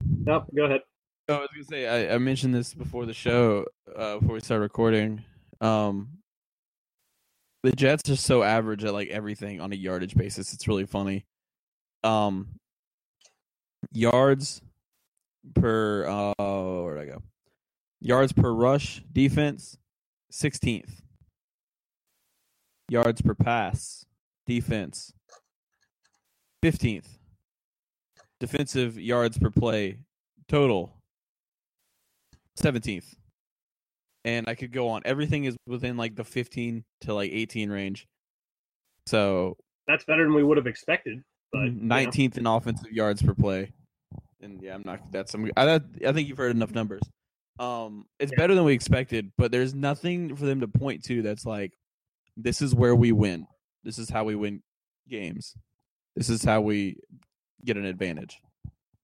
nope. 0.02 0.46
Go 0.56 0.64
ahead. 0.66 0.82
oh, 1.28 1.36
I 1.36 1.40
was 1.40 1.50
gonna 1.54 1.66
say 1.66 2.10
I, 2.10 2.16
I 2.16 2.18
mentioned 2.18 2.56
this 2.56 2.74
before 2.74 3.06
the 3.06 3.14
show, 3.14 3.66
uh, 3.94 4.20
before 4.20 4.36
we 4.36 4.40
started 4.40 4.62
recording. 4.62 5.24
Um, 5.60 6.20
the 7.64 7.74
Jets 7.74 8.10
are 8.10 8.16
so 8.16 8.42
average 8.42 8.86
at 8.86 8.94
like 8.94 9.10
everything 9.10 9.60
on 9.60 9.74
a 9.74 9.76
yardage 9.76 10.16
basis. 10.16 10.54
It's 10.54 10.68
really 10.68 10.86
funny. 10.86 11.26
Um, 12.06 12.48
yards 13.92 14.62
per 15.56 16.06
uh, 16.08 16.82
where'd 16.84 17.00
I 17.00 17.06
go? 17.12 17.22
Yards 18.02 18.34
per 18.34 18.54
rush 18.54 19.02
defense, 19.12 19.78
sixteenth. 20.32 21.02
Yards 22.90 23.22
per 23.22 23.34
pass 23.34 24.06
defense, 24.46 25.14
fifteenth. 26.62 27.18
Defensive 28.40 29.00
yards 29.00 29.38
per 29.38 29.50
play 29.50 30.00
total, 30.50 30.98
seventeenth. 32.58 33.16
And 34.26 34.48
I 34.48 34.56
could 34.56 34.72
go 34.72 34.90
on. 34.90 35.02
Everything 35.06 35.46
is 35.46 35.56
within 35.66 35.98
like 35.98 36.16
the 36.16 36.24
fifteen 36.24 36.84
to 37.02 37.14
like 37.14 37.32
eighteen 37.32 37.70
range. 37.70 38.06
So 39.06 39.58
That's 39.88 40.04
better 40.06 40.24
than 40.24 40.34
we 40.34 40.44
would 40.44 40.58
have 40.58 40.68
expected. 40.68 41.24
But 41.52 41.66
you 41.66 41.72
know. 41.72 41.96
nineteenth 41.96 42.38
in 42.38 42.48
offensive 42.48 42.92
yards 42.92 43.22
per 43.22 43.34
play. 43.34 43.72
And 44.44 44.62
yeah, 44.62 44.76
I'm 44.76 44.84
not. 44.86 45.12
That's 45.12 45.34
I'm, 45.34 45.50
I. 45.56 45.80
I 46.06 46.12
think 46.12 46.28
you've 46.28 46.38
heard 46.38 46.56
enough 46.56 46.72
numbers. 46.72 47.02
Um, 47.60 48.06
it's 48.20 48.32
Yeah. 48.32 48.38
better 48.38 48.56
than 48.56 48.64
we 48.64 48.74
expected, 48.74 49.32
but 49.38 49.52
there's 49.52 49.74
nothing 49.74 50.36
for 50.36 50.46
them 50.46 50.60
to 50.62 50.68
point 50.68 51.04
to 51.06 51.22
that's 51.22 51.46
like, 51.46 51.72
this 52.36 52.62
is 52.62 52.74
where 52.74 52.96
we 52.96 53.12
win. 53.12 53.48
This 53.84 54.00
is 54.00 54.10
how 54.10 54.24
we 54.24 54.36
win 54.36 54.62
games. 55.08 55.56
This 56.16 56.30
is 56.30 56.44
how 56.44 56.62
we 56.62 56.98
get 57.64 57.78
an 57.78 57.86
advantage. 57.86 58.40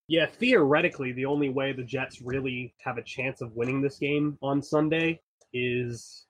Yeah, 0.07 0.25
theoretically, 0.25 1.11
the 1.11 1.25
only 1.25 1.49
way 1.49 1.71
the 1.71 1.83
Jets 1.83 2.21
really 2.21 2.73
have 2.83 2.97
a 2.97 3.03
chance 3.03 3.41
of 3.41 3.55
winning 3.55 3.81
this 3.81 3.99
game 3.99 4.37
on 4.41 4.61
Sunday 4.61 5.21
is 5.53 6.25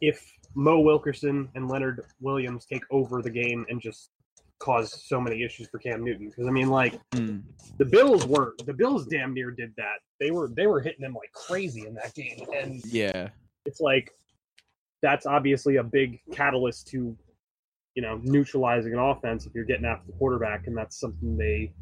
if 0.00 0.28
Mo 0.54 0.80
Wilkerson 0.80 1.48
and 1.54 1.68
Leonard 1.68 2.04
Williams 2.20 2.66
take 2.66 2.82
over 2.90 3.22
the 3.22 3.30
game 3.30 3.64
and 3.68 3.80
just 3.80 4.10
cause 4.58 5.04
so 5.06 5.20
many 5.20 5.42
issues 5.42 5.68
for 5.68 5.78
Cam 5.78 6.04
Newton. 6.04 6.28
Because 6.28 6.46
I 6.46 6.50
mean, 6.50 6.68
like 6.68 6.98
Mm. 7.12 7.42
the 7.78 7.84
Bills 7.84 8.26
were 8.26 8.54
the 8.64 8.72
Bills 8.74 9.06
damn 9.06 9.32
near 9.34 9.50
did 9.50 9.72
that. 9.76 9.98
They 10.20 10.30
were 10.30 10.48
they 10.48 10.66
were 10.66 10.80
hitting 10.80 11.04
him 11.04 11.14
like 11.14 11.32
crazy 11.32 11.86
in 11.86 11.94
that 11.94 12.14
game, 12.14 12.44
and 12.54 12.82
Yeah, 12.86 13.28
it's 13.66 13.80
like 13.80 14.10
that's 15.02 15.26
obviously 15.26 15.76
a 15.76 15.84
big 15.84 16.20
catalyst 16.32 16.88
to 16.88 17.16
you 17.94 18.02
know 18.02 18.20
neutralizing 18.24 18.92
an 18.92 18.98
offense 18.98 19.46
if 19.46 19.54
you're 19.54 19.64
getting 19.64 19.84
after 19.86 20.06
the 20.06 20.18
quarterback, 20.18 20.66
and 20.66 20.76
that's 20.76 20.98
something 20.98 21.36
they 21.36 21.72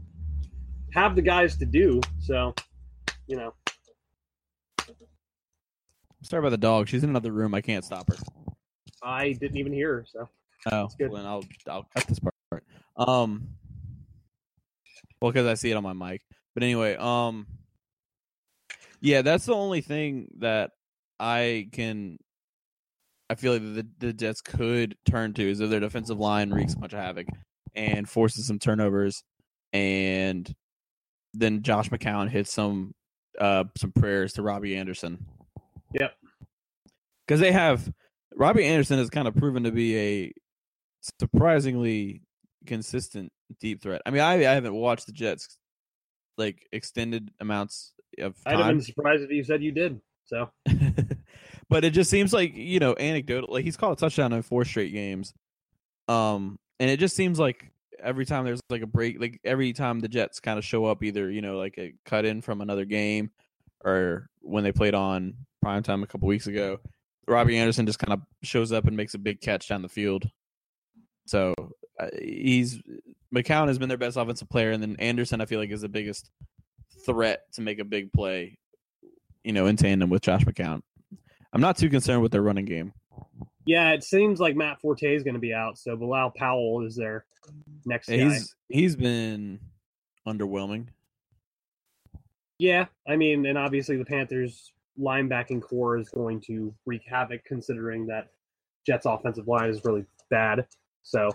have 0.93 1.15
the 1.17 1.23
guys 1.23 1.57
to 1.57 1.65
do. 1.67 2.01
So 2.21 2.55
you 3.27 3.37
know, 3.37 3.55
sorry 6.23 6.41
about 6.41 6.51
the 6.51 6.57
dog. 6.59 6.89
She's 6.89 7.03
in 7.05 7.11
another 7.11 7.33
room. 7.33 7.55
I 7.55 7.61
can't 7.61 7.85
stop 7.85 8.09
her. 8.09 8.17
I 9.03 9.33
didn't 9.33 9.57
even 9.57 9.73
hear 9.73 9.95
her. 9.97 10.07
So 10.07 10.29
Oh, 10.73 10.89
good. 10.99 11.11
well, 11.11 11.23
then 11.23 11.31
I'll 11.31 11.45
I'll 11.69 11.89
cut 11.95 12.07
this 12.07 12.19
part. 12.19 12.35
Um, 12.97 13.49
well, 15.21 15.33
because 15.33 15.47
I 15.47 15.55
see 15.55 15.71
it 15.71 15.77
on 15.77 15.83
my 15.83 15.93
mic. 15.93 16.23
But 16.55 16.63
anyway, 16.63 16.97
um, 16.97 17.47
yeah, 19.01 19.23
that's 19.23 19.47
the 19.47 19.55
only 19.55 19.81
thing 19.83 20.29
that 20.39 20.71
I 21.21 21.69
can. 21.73 22.19
I 23.31 23.35
feel 23.35 23.55
like 23.55 23.63
the 23.63 23.87
the 23.99 24.13
Jets 24.13 24.41
could 24.41 24.97
turn 25.07 25.35
to 25.35 25.51
is 25.51 25.61
if 25.61 25.71
their 25.71 25.81
defensive 25.81 26.19
line 26.19 26.51
wreaks 26.53 26.75
a 26.75 26.79
bunch 26.79 26.93
of 26.93 27.01
havoc 27.01 27.27
and 27.75 28.09
forces 28.09 28.47
some 28.47 28.59
turnovers, 28.59 29.23
and 29.73 30.53
then 31.35 31.63
Josh 31.63 31.91
McCown 31.91 32.29
hits 32.31 32.53
some 32.53 32.95
uh 33.41 33.65
some 33.77 33.93
prayers 33.93 34.35
to 34.35 34.43
Robbie 34.43 34.77
Anderson. 34.77 35.27
Yep. 35.93 36.13
because 37.27 37.41
they 37.41 37.53
have 37.53 37.91
Robbie 38.35 38.65
Anderson 38.65 38.99
has 38.99 39.11
kind 39.11 39.29
of 39.29 39.37
proven 39.37 39.65
to 39.65 39.73
be 39.73 39.97
a 39.99 40.33
surprisingly 41.21 42.23
consistent 42.67 43.33
deep 43.61 43.83
threat. 43.83 44.03
I 44.05 44.11
mean, 44.11 44.23
I 44.23 44.35
I 44.35 44.55
haven't 44.55 44.75
watched 44.75 45.07
the 45.07 45.13
Jets 45.13 45.59
like 46.37 46.67
extended 46.73 47.31
amounts 47.41 47.93
of 48.19 48.37
I'd 48.47 48.59
have 48.59 48.67
been 48.69 48.81
surprised 48.81 49.23
if 49.23 49.31
you 49.31 49.45
said 49.45 49.63
you 49.63 49.73
did. 49.73 50.01
So 50.27 50.51
but 51.69 51.85
it 51.85 51.91
just 51.91 52.11
seems 52.11 52.33
like 52.33 52.55
you 52.55 52.81
know 52.81 52.95
anecdotal. 52.99 53.53
Like 53.53 53.65
he's 53.65 53.77
caught 53.77 53.93
a 53.93 53.97
touchdown 53.97 54.33
in 54.33 54.43
four 54.43 54.65
straight 54.65 54.93
games, 54.93 55.33
um, 56.09 56.59
and 56.81 56.91
it 56.91 56.99
just 56.99 57.17
seems 57.17 57.39
like 57.39 57.71
every 58.03 58.27
time 58.27 58.45
there's 58.45 58.61
like 58.69 58.83
a 58.83 58.87
break, 58.87 59.21
like 59.21 59.41
every 59.45 59.73
time 59.73 60.01
the 60.01 60.09
Jets 60.09 60.41
kind 60.41 60.59
of 60.59 60.65
show 60.65 60.85
up, 60.85 61.03
either 61.03 61.31
you 61.31 61.43
know 61.43 61.57
like 61.57 61.77
a 61.79 61.95
cut 62.05 62.25
in 62.25 62.43
from 62.43 62.61
another 62.61 62.85
game, 62.85 63.31
or 63.85 64.29
when 64.41 64.65
they 64.65 64.73
played 64.73 64.95
on 64.95 65.35
primetime 65.65 66.03
a 66.03 66.07
couple 66.07 66.29
weeks 66.29 66.47
ago, 66.47 66.79
Robbie 67.29 67.59
Anderson 67.59 67.87
just 67.87 67.99
kind 67.99 68.13
of 68.13 68.21
shows 68.43 68.73
up 68.73 68.87
and 68.87 68.97
makes 68.97 69.15
a 69.15 69.19
big 69.19 69.41
catch 69.41 69.69
down 69.69 69.83
the 69.83 69.89
field. 69.89 70.29
So 71.27 71.55
Uh, 71.99 72.09
he's 72.21 72.81
McCown 73.35 73.69
has 73.69 73.79
been 73.79 73.89
their 73.89 73.99
best 73.99 74.17
offensive 74.17 74.49
player, 74.49 74.71
and 74.71 74.83
then 74.83 74.97
Anderson 74.99 75.41
I 75.41 75.47
feel 75.47 75.61
like 75.61 75.71
is 75.71 75.83
the 75.83 75.89
biggest 75.89 76.31
threat 77.05 77.43
to 77.53 77.61
make 77.61 77.79
a 77.79 77.85
big 77.85 78.13
play, 78.13 78.59
you 79.45 79.53
know, 79.53 79.67
in 79.67 79.77
tandem 79.77 80.11
with 80.11 80.23
Josh 80.23 80.45
McCown. 80.45 80.81
I'm 81.53 81.61
not 81.61 81.77
too 81.77 81.89
concerned 81.89 82.23
with 82.23 82.33
their 82.33 82.43
running 82.43 82.65
game. 82.65 82.93
yeah, 83.67 83.93
it 83.93 84.05
seems 84.05 84.41
like 84.41 84.57
Matt 84.57 84.81
Forte 84.81 85.15
is 85.15 85.23
going 85.23 85.35
to 85.35 85.41
be 85.41 85.55
out. 85.55 85.79
So 85.79 85.97
Bilal 85.97 86.33
Powell 86.37 86.85
is 86.87 86.97
their 86.97 87.25
next 87.85 88.09
guy. 88.09 88.17
He's 88.17 88.55
he's 88.69 88.97
been 88.97 89.61
underwhelming. 90.27 90.89
Yeah, 92.59 92.87
I 93.07 93.17
mean, 93.17 93.47
and 93.47 93.59
obviously 93.59 93.97
the 93.97 94.05
Panthers 94.05 94.73
linebacking 94.99 95.63
core 95.63 95.99
is 95.99 96.09
going 96.09 96.41
to 96.41 96.75
wreak 96.87 97.03
havoc 97.07 97.45
considering 97.45 98.07
that 98.07 98.29
Jets 98.87 99.07
offensive 99.07 99.47
line 99.47 99.69
is 99.69 99.85
really 99.85 100.07
bad. 100.31 100.67
So 101.03 101.31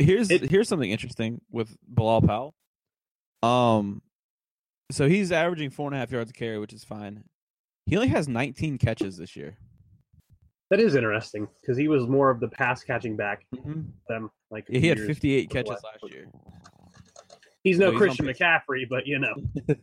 Here's 0.00 0.30
It- 0.30 0.50
here's 0.50 0.68
something 0.68 0.90
interesting 0.90 1.40
with 1.50 1.76
Bilal 1.88 2.22
Powell. 2.22 2.54
Um, 3.42 4.02
so 4.90 5.08
he's 5.08 5.30
averaging 5.32 5.70
four 5.70 5.86
and 5.88 5.94
a 5.94 5.98
half 5.98 6.10
yards 6.10 6.30
a 6.30 6.32
carry, 6.34 6.58
which 6.58 6.72
is 6.72 6.84
fine. 6.84 7.24
He 7.86 7.96
only 7.96 8.08
has 8.08 8.28
19 8.28 8.78
catches 8.78 9.16
this 9.16 9.36
year. 9.36 9.56
that 10.70 10.78
is 10.80 10.94
interesting 10.94 11.48
because 11.60 11.76
he 11.76 11.88
was 11.88 12.06
more 12.06 12.30
of 12.30 12.38
the 12.40 12.48
pass 12.48 12.82
catching 12.84 13.16
back 13.16 13.44
Mm-hmm. 13.54 13.80
than 14.08 14.30
like 14.50 14.68
a 14.70 14.78
he 14.78 14.86
had 14.86 15.00
58 15.00 15.50
catches 15.50 15.70
last 15.82 16.12
year. 16.12 16.26
He's 17.64 17.78
no 17.78 17.90
So 17.92 17.98
Christian. 17.98 18.26
McCaffrey, 18.26 18.88
but 18.88 19.06
you 19.06 19.18
know, 19.18 19.34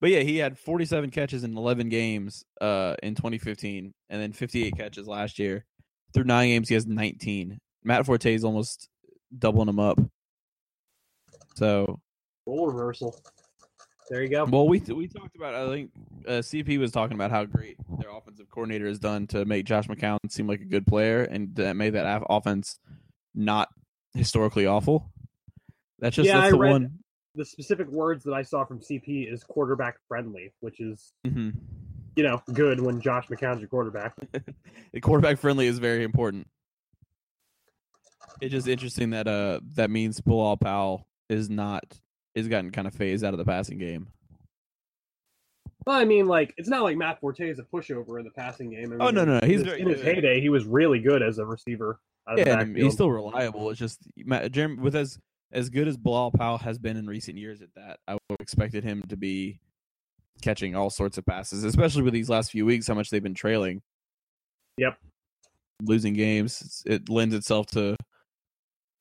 But 0.00 0.10
yeah, 0.10 0.20
he 0.20 0.36
had 0.38 0.56
47 0.58 1.10
catches 1.10 1.42
in 1.44 1.56
11 1.56 1.88
games 1.88 2.44
uh, 2.60 2.94
in 3.02 3.14
2015, 3.16 3.92
and 4.10 4.22
then 4.22 4.32
58 4.32 4.76
catches 4.76 5.08
last 5.08 5.38
year. 5.40 5.64
Through 6.14 6.24
nine 6.24 6.48
games, 6.50 6.68
he 6.68 6.74
has 6.74 6.86
19. 6.86 7.58
Matt 7.82 8.06
Forte 8.06 8.32
is 8.32 8.44
almost 8.44 8.88
doubling 9.36 9.66
them 9.66 9.78
up. 9.80 9.98
So, 11.56 12.00
role 12.46 12.66
reversal. 12.68 13.20
There 14.10 14.22
you 14.22 14.28
go. 14.30 14.44
well, 14.46 14.66
we 14.68 14.78
we 14.80 15.06
talked 15.08 15.36
about. 15.36 15.54
I 15.54 15.66
think 15.68 15.90
uh, 16.26 16.30
CP 16.40 16.78
was 16.78 16.92
talking 16.92 17.14
about 17.14 17.30
how 17.30 17.44
great 17.44 17.76
their 17.98 18.10
offensive 18.10 18.48
coordinator 18.48 18.86
has 18.86 18.98
done 18.98 19.26
to 19.28 19.44
make 19.44 19.66
Josh 19.66 19.86
McCown 19.86 20.18
seem 20.30 20.46
like 20.46 20.60
a 20.60 20.64
good 20.64 20.86
player, 20.86 21.22
and 21.24 21.54
that 21.56 21.74
made 21.76 21.90
that 21.90 22.22
offense 22.30 22.78
not 23.34 23.68
historically 24.14 24.66
awful. 24.66 25.10
That's 25.98 26.16
just 26.16 26.26
Yeah, 26.28 26.34
that's 26.36 26.46
I 26.46 26.50
the 26.52 26.58
read- 26.58 26.70
one. 26.70 26.90
The 27.34 27.44
specific 27.44 27.86
words 27.88 28.24
that 28.24 28.32
I 28.32 28.42
saw 28.42 28.64
from 28.64 28.80
CP 28.80 29.30
is 29.32 29.44
quarterback 29.44 29.96
friendly, 30.08 30.52
which 30.60 30.80
is 30.80 31.12
hmm 31.24 31.50
you 32.16 32.24
know 32.24 32.42
good 32.52 32.80
when 32.80 33.00
Josh 33.00 33.26
McCown's 33.28 33.60
your 33.60 33.68
quarterback. 33.68 34.14
the 34.92 35.00
quarterback 35.02 35.38
friendly 35.38 35.66
is 35.66 35.78
very 35.78 36.02
important. 36.02 36.48
It's 38.40 38.52
just 38.52 38.68
interesting 38.68 39.10
that 39.10 39.26
uh 39.26 39.60
that 39.74 39.90
means 39.90 40.20
Bilal 40.20 40.56
Powell 40.56 41.06
is 41.28 41.50
not 41.50 41.84
is 42.34 42.48
gotten 42.48 42.70
kind 42.70 42.86
of 42.86 42.94
phased 42.94 43.24
out 43.24 43.34
of 43.34 43.38
the 43.38 43.44
passing 43.44 43.78
game. 43.78 44.08
Well, 45.86 45.96
I 45.96 46.04
mean, 46.04 46.26
like 46.26 46.54
it's 46.56 46.68
not 46.68 46.82
like 46.82 46.96
Matt 46.96 47.20
Forte 47.20 47.48
is 47.48 47.58
a 47.58 47.62
pushover 47.62 48.18
in 48.18 48.24
the 48.24 48.30
passing 48.30 48.70
game. 48.70 48.86
I 48.86 48.88
mean, 48.90 48.98
Oh, 49.00 49.10
no, 49.10 49.24
no, 49.24 49.38
in 49.38 49.50
he's 49.50 49.60
his- 49.64 49.74
in 49.74 49.88
his 49.88 50.02
heyday. 50.02 50.40
He 50.40 50.48
was 50.50 50.64
really 50.64 51.00
good 51.00 51.22
as 51.22 51.38
a 51.38 51.46
receiver. 51.46 51.98
Out 52.28 52.38
of 52.38 52.44
the 52.44 52.50
Yeah, 52.50 52.60
and 52.60 52.76
he's 52.76 52.92
still 52.92 53.10
reliable. 53.10 53.70
It's 53.70 53.78
just 53.78 54.00
Matt, 54.18 54.52
Jeremy, 54.52 54.76
with 54.82 54.94
as 54.94 55.18
as 55.50 55.70
good 55.70 55.88
as 55.88 55.96
Bilal 55.96 56.30
Powell 56.32 56.58
has 56.58 56.78
been 56.78 56.98
in 56.98 57.06
recent 57.06 57.38
years 57.38 57.62
at 57.62 57.72
that, 57.74 58.00
I 58.06 58.12
would 58.14 58.20
have 58.30 58.36
expected 58.40 58.84
him 58.84 59.02
to 59.08 59.16
be 59.16 59.60
catching 60.42 60.76
all 60.76 60.90
sorts 60.90 61.16
of 61.16 61.24
passes, 61.24 61.64
especially 61.64 62.02
with 62.02 62.12
these 62.12 62.28
last 62.28 62.50
few 62.50 62.66
weeks, 62.66 62.86
how 62.86 62.92
much 62.94 63.08
they've 63.08 63.22
been 63.22 63.32
trailing. 63.34 63.80
Yep. 64.76 64.98
Losing 65.82 66.12
games, 66.12 66.82
it 66.86 67.08
lends 67.08 67.34
itself 67.34 67.66
to 67.68 67.96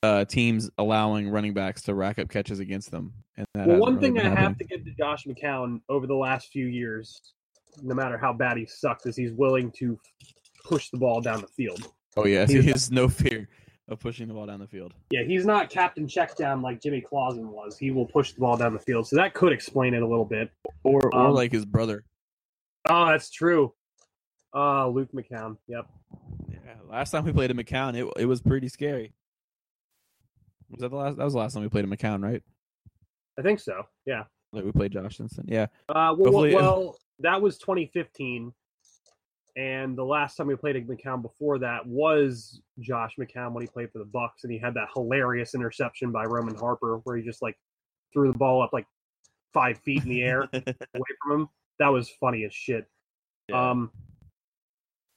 uh, 0.03 0.25
teams 0.25 0.69
allowing 0.77 1.29
running 1.29 1.53
backs 1.53 1.81
to 1.83 1.95
rack 1.95 2.19
up 2.19 2.29
catches 2.29 2.59
against 2.59 2.91
them. 2.91 3.13
And 3.35 3.47
that 3.53 3.67
well, 3.67 3.77
one 3.77 3.95
really 3.95 4.19
thing 4.19 4.19
I 4.19 4.39
have 4.39 4.57
to 4.57 4.63
give 4.63 4.85
to 4.85 4.91
Josh 4.91 5.25
McCown 5.25 5.81
over 5.89 6.07
the 6.07 6.15
last 6.15 6.49
few 6.51 6.65
years, 6.67 7.21
no 7.81 7.95
matter 7.95 8.17
how 8.17 8.33
bad 8.33 8.57
he 8.57 8.65
sucks, 8.65 9.05
is 9.05 9.15
he's 9.15 9.33
willing 9.33 9.71
to 9.77 9.99
push 10.63 10.89
the 10.89 10.97
ball 10.97 11.21
down 11.21 11.41
the 11.41 11.47
field. 11.47 11.91
Oh 12.15 12.25
yeah, 12.25 12.45
he 12.45 12.61
has 12.63 12.91
no 12.91 13.07
fear 13.07 13.47
of 13.89 13.99
pushing 13.99 14.27
the 14.27 14.33
ball 14.33 14.45
down 14.45 14.59
the 14.59 14.67
field. 14.67 14.93
Yeah, 15.11 15.23
he's 15.23 15.45
not 15.45 15.69
captain 15.69 16.07
check 16.07 16.35
down 16.35 16.61
like 16.61 16.81
Jimmy 16.81 17.01
Clausen 17.01 17.49
was. 17.49 17.77
He 17.77 17.91
will 17.91 18.05
push 18.05 18.33
the 18.33 18.39
ball 18.39 18.57
down 18.57 18.73
the 18.73 18.79
field, 18.79 19.07
so 19.07 19.15
that 19.15 19.33
could 19.33 19.53
explain 19.53 19.93
it 19.93 20.01
a 20.01 20.07
little 20.07 20.25
bit. 20.25 20.51
Or 20.83 21.01
or 21.13 21.27
Um, 21.27 21.33
like 21.33 21.51
his 21.51 21.65
brother. 21.65 22.03
Oh, 22.89 23.07
that's 23.07 23.29
true. 23.29 23.73
Uh, 24.53 24.87
Luke 24.87 25.09
McCown. 25.13 25.57
Yep. 25.67 25.87
Yeah, 26.49 26.57
last 26.89 27.11
time 27.11 27.25
we 27.25 27.31
played 27.31 27.51
a 27.51 27.53
McCown, 27.53 27.95
it 27.95 28.11
it 28.21 28.25
was 28.25 28.41
pretty 28.41 28.67
scary. 28.67 29.13
Was 30.69 30.81
that 30.81 30.89
the 30.89 30.95
last? 30.95 31.17
That 31.17 31.23
was 31.23 31.33
the 31.33 31.39
last 31.39 31.53
time 31.53 31.63
we 31.63 31.69
played 31.69 31.85
a 31.85 31.87
McCown, 31.87 32.23
right? 32.23 32.43
I 33.39 33.41
think 33.41 33.59
so. 33.59 33.83
Yeah. 34.05 34.23
Like 34.53 34.65
we 34.65 34.71
played 34.71 34.91
Josh 34.91 35.17
Simpson. 35.17 35.45
Yeah, 35.47 35.67
Uh, 35.89 36.15
well, 36.17 36.31
Hopefully- 36.31 36.55
well, 36.55 36.97
that 37.19 37.41
was 37.41 37.57
2015, 37.57 38.53
and 39.57 39.97
the 39.97 40.03
last 40.03 40.35
time 40.37 40.47
we 40.47 40.55
played 40.55 40.75
a 40.77 40.81
McCown 40.81 41.21
before 41.21 41.59
that 41.59 41.85
was 41.85 42.61
Josh 42.79 43.15
McCown 43.19 43.51
when 43.53 43.61
he 43.63 43.67
played 43.67 43.91
for 43.91 43.99
the 43.99 44.05
Bucks, 44.05 44.43
and 44.43 44.51
he 44.53 44.57
had 44.59 44.73
that 44.75 44.87
hilarious 44.93 45.53
interception 45.55 46.11
by 46.11 46.23
Roman 46.25 46.55
Harper 46.55 46.97
where 47.03 47.17
he 47.17 47.23
just 47.23 47.41
like 47.41 47.57
threw 48.13 48.31
the 48.31 48.37
ball 48.37 48.61
up 48.61 48.71
like 48.73 48.87
five 49.53 49.77
feet 49.79 50.03
in 50.03 50.09
the 50.09 50.23
air 50.23 50.41
away 50.53 50.63
from 51.23 51.41
him. 51.41 51.49
That 51.79 51.89
was 51.89 52.09
funny 52.09 52.45
as 52.45 52.53
shit. 52.53 52.85
Yeah. 53.49 53.69
Um, 53.71 53.91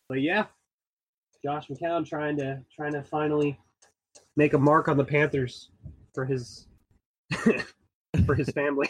but 0.08 0.20
yeah, 0.20 0.46
Josh 1.44 1.68
McCown 1.68 2.04
trying 2.06 2.36
to 2.38 2.60
trying 2.74 2.92
to 2.94 3.02
finally 3.04 3.58
make 4.37 4.53
a 4.55 4.59
mark 4.59 4.88
on 4.88 4.97
the 4.97 5.05
Panthers 5.05 5.71
for 6.14 6.25
his 6.25 6.66
for 8.27 8.35
his 8.35 8.49
family 8.51 8.88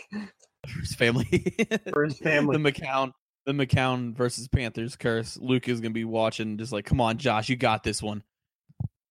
For 0.67 0.81
his 0.81 0.95
family. 0.95 1.57
for 1.93 2.05
his 2.05 2.19
family. 2.19 2.57
the 2.57 2.73
McCown, 2.73 3.13
the 3.47 3.53
McCown 3.53 4.15
versus 4.15 4.49
Panthers 4.49 4.97
curse. 4.97 5.37
Luke 5.39 5.69
is 5.69 5.81
gonna 5.81 5.91
be 5.95 6.05
watching, 6.05 6.57
just 6.59 6.73
like, 6.73 6.85
come 6.85 7.01
on, 7.01 7.19
Josh, 7.19 7.49
you 7.49 7.57
got 7.57 7.83
this 7.83 8.03
one. 8.03 8.23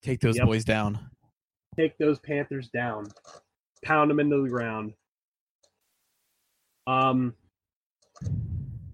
Take 0.04 0.22
those 0.22 0.38
Yep. 0.38 0.46
boys 0.46 0.64
down. 0.66 1.00
take 1.76 1.98
those 1.98 2.20
Panthers 2.20 2.70
down, 2.70 3.08
pound 3.84 4.10
them 4.10 4.20
into 4.20 4.42
the 4.44 4.50
ground. 4.50 4.94
Um, 6.88 7.36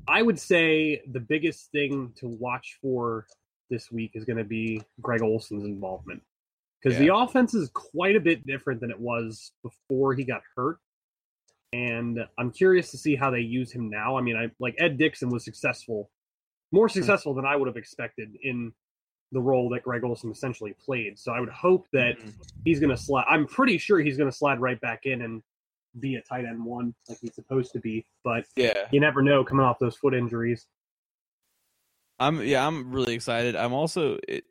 I 0.08 0.22
would 0.22 0.40
say 0.40 1.02
the 1.12 1.20
biggest 1.20 1.72
thing 1.72 2.12
to 2.18 2.28
watch 2.28 2.78
for 2.82 3.26
this 3.70 3.92
week 3.92 4.12
is 4.14 4.26
going 4.26 4.38
to 4.38 4.44
be 4.44 4.84
Greg 5.02 5.22
Olsen's 5.24 5.64
involvement 5.64 6.22
because 6.82 6.98
the 7.00 7.14
offense 7.16 7.54
is 7.54 7.70
quite 7.74 8.16
a 8.16 8.20
bit 8.20 8.46
different 8.46 8.80
than 8.82 8.92
it 8.92 9.00
was 9.00 9.52
before 9.64 10.14
he 10.14 10.24
got 10.24 10.42
hurt. 10.56 10.78
And 11.74 12.20
I'm 12.38 12.52
curious 12.52 12.92
to 12.92 12.98
see 12.98 13.16
how 13.16 13.32
they 13.32 13.40
use 13.42 13.72
him 13.72 13.90
now. 13.90 14.18
I 14.18 14.22
mean, 14.22 14.38
I 14.38 14.50
like 14.60 14.76
Ed 14.78 14.98
Dickson 14.98 15.30
was 15.30 15.44
successful, 15.44 16.10
more 16.72 16.88
successful 16.88 17.34
than 17.34 17.46
I 17.46 17.56
would 17.56 17.68
have 17.68 17.76
expected 17.78 18.38
in 18.42 18.72
the 19.32 19.42
role 19.42 19.70
that 19.70 19.84
Greg 19.84 20.04
Olsen 20.04 20.32
essentially 20.32 20.74
played. 20.86 21.20
So 21.20 21.34
I 21.34 21.40
would 21.40 21.50
hope 21.50 21.88
that 21.92 22.18
Mhm. 22.18 22.34
he's 22.64 22.80
going 22.80 22.92
to 22.92 22.98
slide. 22.98 23.26
I'm 23.28 23.48
pretty 23.48 23.78
sure 23.78 24.00
he's 24.00 24.16
going 24.18 24.30
to 24.30 24.36
slide 24.36 24.62
right 24.62 24.80
back 24.80 25.06
in 25.06 25.24
and 25.24 25.42
be 26.00 26.16
a 26.16 26.22
tight 26.22 26.46
end 26.46 26.64
one 26.64 26.94
like 27.10 27.18
he's 27.20 27.34
supposed 27.36 27.74
to 27.74 27.80
be. 27.80 28.06
But 28.24 28.46
Yeah, 28.56 28.88
you 28.92 29.00
never 29.02 29.22
know 29.22 29.44
coming 29.44 29.66
off 29.66 29.80
those 29.80 29.98
foot 29.98 30.14
injuries. 30.14 30.68
I'm. 32.20 32.42
Yeah, 32.42 32.66
I'm 32.66 32.92
really 32.94 33.14
excited. 33.16 33.56
I'm 33.58 33.74
also. 33.74 34.18
It, 34.28 34.46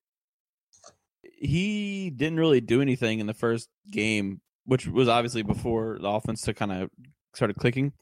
he 1.44 2.11
didn't 2.11 2.38
really 2.38 2.61
do 2.61 2.80
anything 2.80 3.20
in 3.20 3.26
the 3.26 3.35
first 3.35 3.68
game, 3.90 4.40
which 4.64 4.87
was 4.87 5.09
obviously 5.09 5.42
before 5.42 5.98
the 6.00 6.09
offense 6.09 6.42
to 6.42 6.54
kind 6.54 6.72
of 6.72 6.90
started 7.35 7.57
clicking. 7.57 7.92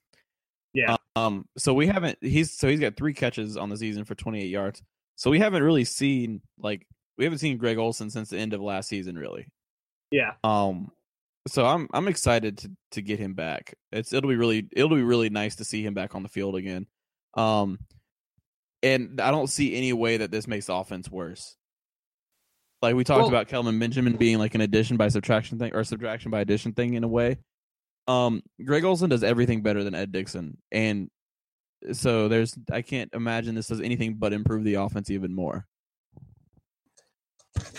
Yeah. 0.75 0.97
Um. 1.17 1.47
So 1.59 1.75
we 1.75 1.87
haven't. 1.87 2.19
He's 2.21 2.57
so 2.57 2.69
he's 2.69 2.81
got 2.81 2.97
three 2.97 3.15
catches 3.15 3.57
on 3.57 3.69
the 3.69 3.77
season 3.77 4.05
for 4.05 4.15
28 4.15 4.47
yards. 4.47 4.83
So 5.17 5.31
we 5.31 5.39
haven't 5.39 5.63
really 5.63 5.85
seen 5.85 6.41
like 6.59 6.87
we 7.19 7.25
haven't 7.25 7.41
seen 7.41 7.59
Greg 7.59 7.79
Olsen 7.79 8.11
since 8.11 8.31
the 8.31 8.39
end 8.39 8.55
of 8.55 8.61
last 8.61 8.89
season, 8.89 9.17
really. 9.17 9.47
Yeah. 10.11 10.33
Um. 10.45 10.91
So 11.49 11.67
I'm 11.67 11.89
I'm 11.93 12.09
excited 12.09 12.59
to 12.59 12.71
to 12.93 13.03
get 13.03 13.19
him 13.19 13.35
back. 13.35 13.75
It's 13.91 14.13
it'll 14.13 14.31
be 14.31 14.37
really 14.37 14.69
it'll 14.73 14.89
be 14.89 15.03
really 15.03 15.31
nice 15.31 15.57
to 15.57 15.65
see 15.65 15.85
him 15.85 15.95
back 15.95 16.15
on 16.15 16.23
the 16.23 16.29
field 16.29 16.57
again. 16.57 16.87
Um. 17.35 17.79
And 18.85 19.21
I 19.21 19.31
don't 19.31 19.49
see 19.49 19.77
any 19.77 19.93
way 19.93 20.17
that 20.17 20.33
this 20.33 20.49
makes 20.49 20.67
the 20.67 20.75
offense 20.75 21.09
worse. 21.09 21.57
Like 22.83 22.97
we 22.97 23.05
talked 23.05 23.21
Well- 23.21 23.29
about 23.29 23.49
Kelvin 23.49 23.79
Benjamin 23.79 24.17
being 24.17 24.39
like 24.39 24.55
an 24.57 24.61
addition 24.61 24.97
by 24.97 25.09
subtraction 25.09 25.59
thing 25.59 25.73
or 25.75 25.85
subtraction 25.85 26.31
by 26.31 26.41
addition 26.41 26.73
thing 26.73 26.95
in 26.95 27.05
a 27.05 27.09
way. 27.09 27.39
Um, 28.09 28.43
Greg 28.65 28.85
Olsen 28.85 29.09
does 29.09 29.23
everything 29.23 29.63
better 29.63 29.85
than 29.85 29.95
Ed 29.95 30.11
Dickson, 30.11 30.59
and 30.73 31.09
so 31.93 32.27
there's 32.27 32.59
I 32.73 32.83
can't 32.83 33.09
imagine 33.15 33.55
this 33.55 33.69
does 33.69 33.81
anything 33.81 34.15
but 34.15 34.33
improve 34.33 34.65
the 34.65 34.75
offense 34.75 35.09
even 35.09 35.33
more. 35.33 35.65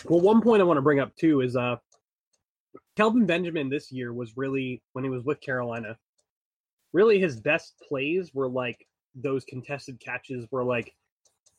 Well, 0.05 0.21
one 0.21 0.41
point 0.41 0.61
I 0.61 0.65
want 0.65 0.77
to 0.77 0.81
bring 0.81 1.01
up 1.01 1.13
too 1.17 1.41
is 1.41 1.57
uh, 1.57 1.75
Kelvin 2.95 3.25
Benjamin 3.25 3.69
this 3.69 3.91
year 3.91 4.13
was 4.13 4.37
really 4.37 4.81
when 4.93 5.03
he 5.03 5.09
was 5.09 5.25
with 5.25 5.41
Carolina. 5.41 5.97
Really, 6.93 7.19
his 7.19 7.41
best 7.41 7.73
plays 7.85 8.33
were 8.33 8.47
like 8.47 8.87
those 9.15 9.43
contested 9.43 9.99
catches 9.99 10.45
where 10.51 10.63
like 10.63 10.93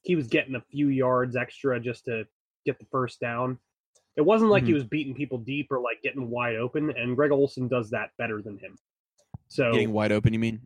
he 0.02 0.16
was 0.16 0.28
getting 0.28 0.54
a 0.54 0.60
few 0.70 0.88
yards 0.88 1.36
extra 1.36 1.78
just 1.78 2.06
to 2.06 2.24
get 2.64 2.78
the 2.78 2.86
first 2.86 3.20
down. 3.20 3.58
It 4.16 4.22
wasn't 4.22 4.50
like 4.50 4.64
he 4.64 4.70
Mhm. 4.70 4.74
was 4.74 4.84
beating 4.84 5.14
people 5.14 5.38
deep 5.38 5.70
or 5.72 5.80
like 5.80 6.00
getting 6.02 6.30
wide 6.30 6.56
open, 6.56 6.90
and 6.90 7.16
Greg 7.16 7.32
Olsen 7.32 7.68
does 7.68 7.90
that 7.90 8.10
better 8.16 8.40
than 8.42 8.58
him. 8.58 8.76
So 9.48 9.72
Getting 9.72 9.92
wide 9.92 10.12
open, 10.12 10.32
you 10.32 10.38
mean? 10.38 10.60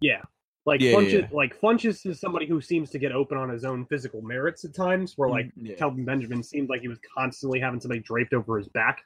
yeah. 0.00 0.22
Like 0.66 0.80
Yeah, 0.80 0.92
Funchess, 0.94 1.12
yeah. 1.12 1.28
like 1.30 1.60
Funchess 1.60 2.06
is 2.06 2.18
somebody 2.18 2.46
who 2.46 2.60
seems 2.62 2.90
to 2.90 2.98
get 2.98 3.12
open 3.12 3.36
on 3.36 3.50
his 3.50 3.64
own 3.66 3.84
physical 3.84 4.22
merits 4.22 4.64
at 4.64 4.74
times, 4.74 5.16
where 5.18 5.28
like 5.28 5.46
Mm, 5.56 5.68
yeah. 5.68 5.74
Kelvin 5.74 6.04
Benjamin 6.06 6.42
seemed 6.42 6.70
like 6.70 6.80
he 6.80 6.88
was 6.88 6.98
constantly 7.00 7.60
having 7.60 7.80
somebody 7.80 8.00
draped 8.00 8.32
over 8.32 8.56
his 8.56 8.68
back. 8.68 9.04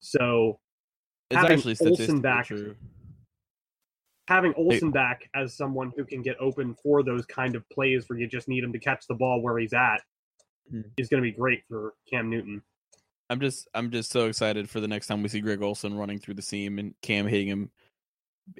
So 0.00 0.58
It's 1.30 1.36
having 1.40 1.52
actually 1.58 1.72
Olsen 1.80 1.86
statistically 1.94 2.20
back- 2.20 2.46
true. 2.46 2.76
having 4.28 4.52
Olsen 4.54 4.90
back 4.90 5.30
as 5.36 5.54
someone 5.54 5.92
who 5.96 6.04
can 6.04 6.20
get 6.22 6.36
open 6.40 6.74
for 6.74 7.04
those 7.04 7.24
kind 7.26 7.54
of 7.54 7.68
plays 7.68 8.08
where 8.08 8.18
you 8.18 8.26
just 8.26 8.48
need 8.48 8.64
him 8.64 8.72
to 8.72 8.78
catch 8.80 9.06
the 9.06 9.14
ball 9.14 9.40
where 9.40 9.56
he's 9.58 9.72
at 9.72 10.02
Mhm. 10.72 10.84
is 10.96 11.08
going 11.08 11.22
to 11.22 11.28
be 11.30 11.36
great 11.36 11.62
for 11.68 11.94
Cam 12.10 12.28
Newton. 12.30 12.62
I'm 13.30 13.40
just 13.40 13.68
I'm 13.74 13.90
just 13.90 14.10
so 14.10 14.26
excited 14.26 14.68
for 14.70 14.80
the 14.80 14.88
next 14.88 15.06
time 15.08 15.22
we 15.22 15.28
see 15.28 15.40
Greg 15.40 15.62
Olsen 15.62 15.96
running 15.96 16.18
through 16.18 16.34
the 16.34 16.42
seam 16.42 16.78
and 16.78 16.94
Cam 17.02 17.26
hitting 17.26 17.48
him 17.48 17.70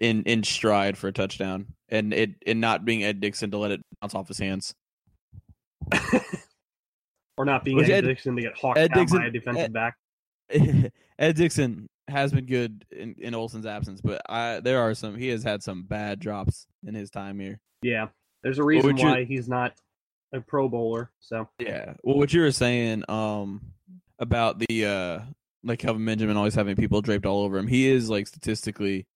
in 0.00 0.22
in 0.24 0.42
stride 0.42 0.98
for 0.98 1.06
a 1.08 1.12
touchdown 1.12 1.66
and 1.88 2.12
it 2.12 2.30
and 2.46 2.60
not 2.60 2.84
being 2.84 3.04
Ed 3.04 3.20
Dickson 3.20 3.50
to 3.52 3.58
let 3.58 3.70
it 3.70 3.80
bounce 4.00 4.14
off 4.14 4.26
his 4.28 4.38
hands. 4.38 4.74
or 7.36 7.44
not 7.44 7.64
being 7.64 7.80
Ed, 7.82 7.90
Ed- 7.90 8.00
Dickson 8.02 8.36
to 8.36 8.42
get 8.42 8.56
hawked 8.58 8.78
Ed 8.78 8.90
out 8.92 8.96
Dickson- 8.98 9.18
by 9.18 9.26
a 9.26 9.30
defensive 9.30 9.64
Ed- 9.64 9.72
back. 9.72 9.94
Ed 11.18 11.36
Dickson 11.36 11.86
has 12.08 12.32
been 12.32 12.46
good 12.46 12.84
in, 12.90 13.14
in 13.18 13.34
Olsen's 13.34 13.66
absence, 13.66 14.00
but 14.00 14.22
I 14.28 14.60
there 14.60 14.80
are 14.80 14.94
some 14.94 15.16
he 15.16 15.28
has 15.28 15.42
had 15.42 15.62
some 15.62 15.82
bad 15.82 16.20
drops 16.20 16.66
in 16.86 16.94
his 16.94 17.10
time 17.10 17.38
here. 17.38 17.58
Yeah, 17.82 18.08
there's 18.42 18.58
a 18.58 18.64
reason 18.64 18.86
would 18.86 18.98
you- 19.00 19.06
why 19.08 19.24
he's 19.24 19.48
not 19.48 19.74
a 20.36 20.40
Pro 20.40 20.68
Bowler. 20.68 21.10
So 21.20 21.48
Yeah. 21.58 21.94
Well, 22.02 22.16
what 22.18 22.32
you 22.32 22.40
were 22.42 22.52
saying 22.52 23.04
um 23.08 23.72
about 24.18 24.58
the 24.58 24.86
uh 24.86 25.20
like 25.64 25.78
Kelvin 25.80 26.04
Benjamin 26.04 26.36
always 26.36 26.54
having 26.54 26.76
people 26.76 27.00
draped 27.02 27.26
all 27.26 27.42
over 27.42 27.58
him. 27.58 27.66
He 27.66 27.88
is 27.88 28.08
like 28.08 28.26
statistically 28.28 29.06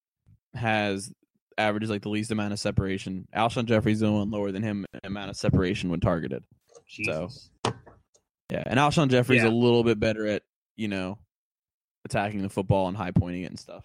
has 0.55 1.13
averages 1.57 1.91
like 1.91 2.03
the 2.03 2.09
least 2.09 2.31
amount 2.31 2.53
of 2.53 2.59
separation. 2.59 3.29
Alshon 3.35 3.67
Jeffery's 3.67 4.01
the 4.01 4.11
one 4.11 4.31
lower 4.31 4.51
than 4.51 4.63
him 4.63 4.87
amount 5.05 5.31
of 5.31 5.37
separation 5.37 5.91
when 5.91 6.01
targeted. 6.01 6.43
Jesus. 6.89 7.51
Yeah, 8.51 8.65
and 8.67 8.81
Alshon 8.81 9.09
Jeffery's 9.11 9.43
Yeah. 9.45 9.49
a 9.49 9.53
little 9.53 9.85
bit 9.85 10.01
better 10.01 10.27
at 10.27 10.43
you 10.77 10.89
know 10.89 11.19
attacking 12.05 12.43
the 12.43 12.49
football 12.49 12.89
and 12.89 12.97
high 12.97 13.13
pointing 13.13 13.43
it 13.43 13.51
and 13.51 13.59
stuff. 13.61 13.85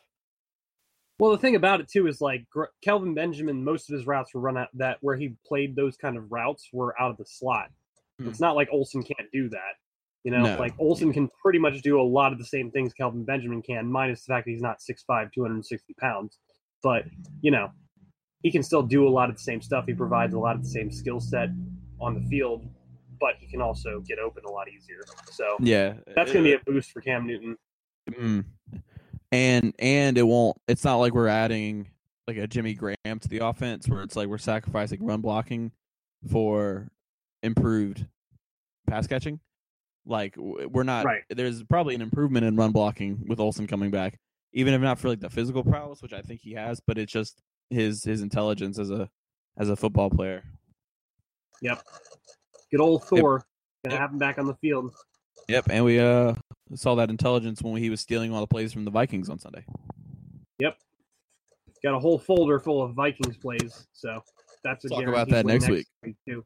Well, 1.18 1.32
the 1.32 1.38
thing 1.38 1.56
about 1.56 1.80
it 1.80 1.88
too 1.90 2.08
is 2.08 2.20
like 2.20 2.46
Kelvin 2.84 3.14
Benjamin. 3.14 3.64
Most 3.64 3.90
of 3.90 3.96
his 3.98 4.06
routes 4.06 4.34
were 4.34 4.42
run 4.42 4.58
out 4.58 4.68
that 4.74 4.98
where 5.02 5.16
he 5.16 5.36
played 5.48 5.76
those 5.76 5.96
kind 5.96 6.18
of 6.18 6.32
routes 6.32 6.68
were 6.74 6.94
out 7.02 7.12
of 7.12 7.18
the 7.18 7.26
slot. 7.26 7.70
Hmm. 8.20 8.28
It's 8.30 8.40
not 8.40 8.56
like 8.56 8.68
Olsen 8.72 9.02
can't 9.04 9.32
do 9.32 9.50
that. 9.50 9.76
You 10.24 10.32
know, 10.32 10.42
No. 10.44 10.58
like 10.60 10.74
Olsen 10.80 11.14
can 11.14 11.30
pretty 11.42 11.60
much 11.60 11.82
do 11.84 12.00
a 12.00 12.04
lot 12.04 12.34
of 12.34 12.40
the 12.40 12.46
same 12.46 12.72
things 12.72 12.94
Kelvin 12.94 13.24
Benjamin 13.24 13.62
can, 13.62 13.90
minus 13.90 14.26
the 14.26 14.34
fact 14.34 14.46
that 14.46 14.52
he's 14.52 14.62
not 14.62 14.80
6'5", 14.82 15.32
260 15.32 15.94
pounds. 16.02 16.38
But 16.84 17.06
you 17.42 17.52
know, 17.52 17.72
he 18.42 18.52
can 18.52 18.64
still 18.64 18.84
do 18.84 19.08
a 19.08 19.10
lot 19.10 19.30
of 19.30 19.36
the 19.38 19.42
same 19.42 19.62
stuff. 19.62 19.86
He 19.88 19.94
provides 19.94 20.34
a 20.34 20.40
lot 20.40 20.56
of 20.56 20.64
the 20.64 20.70
same 20.70 20.92
skill 20.92 21.20
set 21.20 21.50
on 22.02 22.14
the 22.14 22.28
field, 22.28 22.68
but 23.22 23.36
he 23.40 23.48
can 23.48 23.62
also 23.62 24.02
get 24.02 24.20
open 24.20 24.44
a 24.46 24.52
lot 24.52 24.68
easier. 24.68 25.02
So 25.32 25.56
Yeah, 25.62 25.94
that's 26.16 26.34
going 26.34 26.44
to 26.44 26.50
be 26.52 26.54
a 26.54 26.60
boost 26.72 26.92
for 26.92 27.00
Cam 27.02 27.26
Newton. 27.26 27.58
Mm. 28.12 28.46
And 29.36 29.76
and 29.80 30.18
it 30.18 30.24
won't. 30.24 30.58
It's 30.68 30.84
not 30.84 30.96
like 30.98 31.14
we're 31.14 31.28
adding 31.28 31.90
like 32.28 32.38
a 32.38 32.48
Jimmy 32.48 32.74
Graham 32.74 33.20
to 33.20 33.28
the 33.28 33.40
offense 33.40 33.88
where 33.88 34.02
it's 34.02 34.16
like 34.16 34.28
we're 34.28 34.38
sacrificing 34.38 35.06
run 35.06 35.22
blocking 35.22 35.72
for 36.32 36.90
improved 37.44 38.06
pass 38.88 39.08
catching. 39.08 39.40
Like 40.06 40.36
we're 40.38 40.84
not. 40.84 41.06
Right. 41.06 41.24
There's 41.30 41.64
probably 41.64 41.96
an 41.96 42.02
improvement 42.02 42.46
in 42.46 42.56
run 42.56 42.72
blocking 42.72 43.24
with 43.28 43.40
Olsen 43.40 43.68
coming 43.68 43.92
back, 43.92 44.18
even 44.54 44.74
if 44.74 44.82
not 44.82 45.00
for 45.00 45.10
like 45.10 45.20
the 45.20 45.30
physical 45.30 45.64
prowess, 45.64 46.02
which 46.02 46.14
I 46.14 46.22
think 46.22 46.42
he 46.42 46.54
has, 46.54 46.80
but 46.86 46.98
it's 46.98 47.12
just 47.12 47.42
his 47.70 48.04
his 48.04 48.22
intelligence 48.22 48.80
as 48.80 48.90
a 48.92 49.10
as 49.58 49.70
a 49.70 49.76
football 49.76 50.10
player. 50.10 50.44
Yep. 51.62 51.82
Good 52.72 52.82
old 52.82 53.04
Thor. 53.06 53.44
Gonna 53.84 53.96
Yep. 53.96 54.02
have 54.02 54.12
him 54.12 54.18
back 54.18 54.38
on 54.38 54.46
the 54.46 54.56
field. 54.56 54.94
Yep, 55.48 55.68
and 55.70 55.86
we 55.86 56.00
uh 56.00 56.34
saw 56.74 56.96
that 56.96 57.10
intelligence 57.10 57.62
when 57.62 57.76
he 57.82 57.90
was 57.90 58.02
stealing 58.02 58.34
all 58.34 58.42
the 58.42 58.48
plays 58.48 58.74
from 58.74 58.86
the 58.86 58.92
Vikings 58.92 59.30
on 59.30 59.38
Sunday. 59.40 59.64
Yep, 60.60 60.78
got 61.84 61.94
a 61.96 62.00
whole 62.00 62.18
folder 62.18 62.60
full 62.60 62.82
of 62.82 62.94
Vikings 62.96 63.38
plays. 63.38 63.88
So 63.94 64.20
that's 64.64 64.84
a 64.86 64.90
Talk 64.90 65.04
about 65.06 65.30
that 65.30 65.46
win 65.46 65.56
next 65.60 65.70
week. 65.70 65.86
too. 66.28 66.44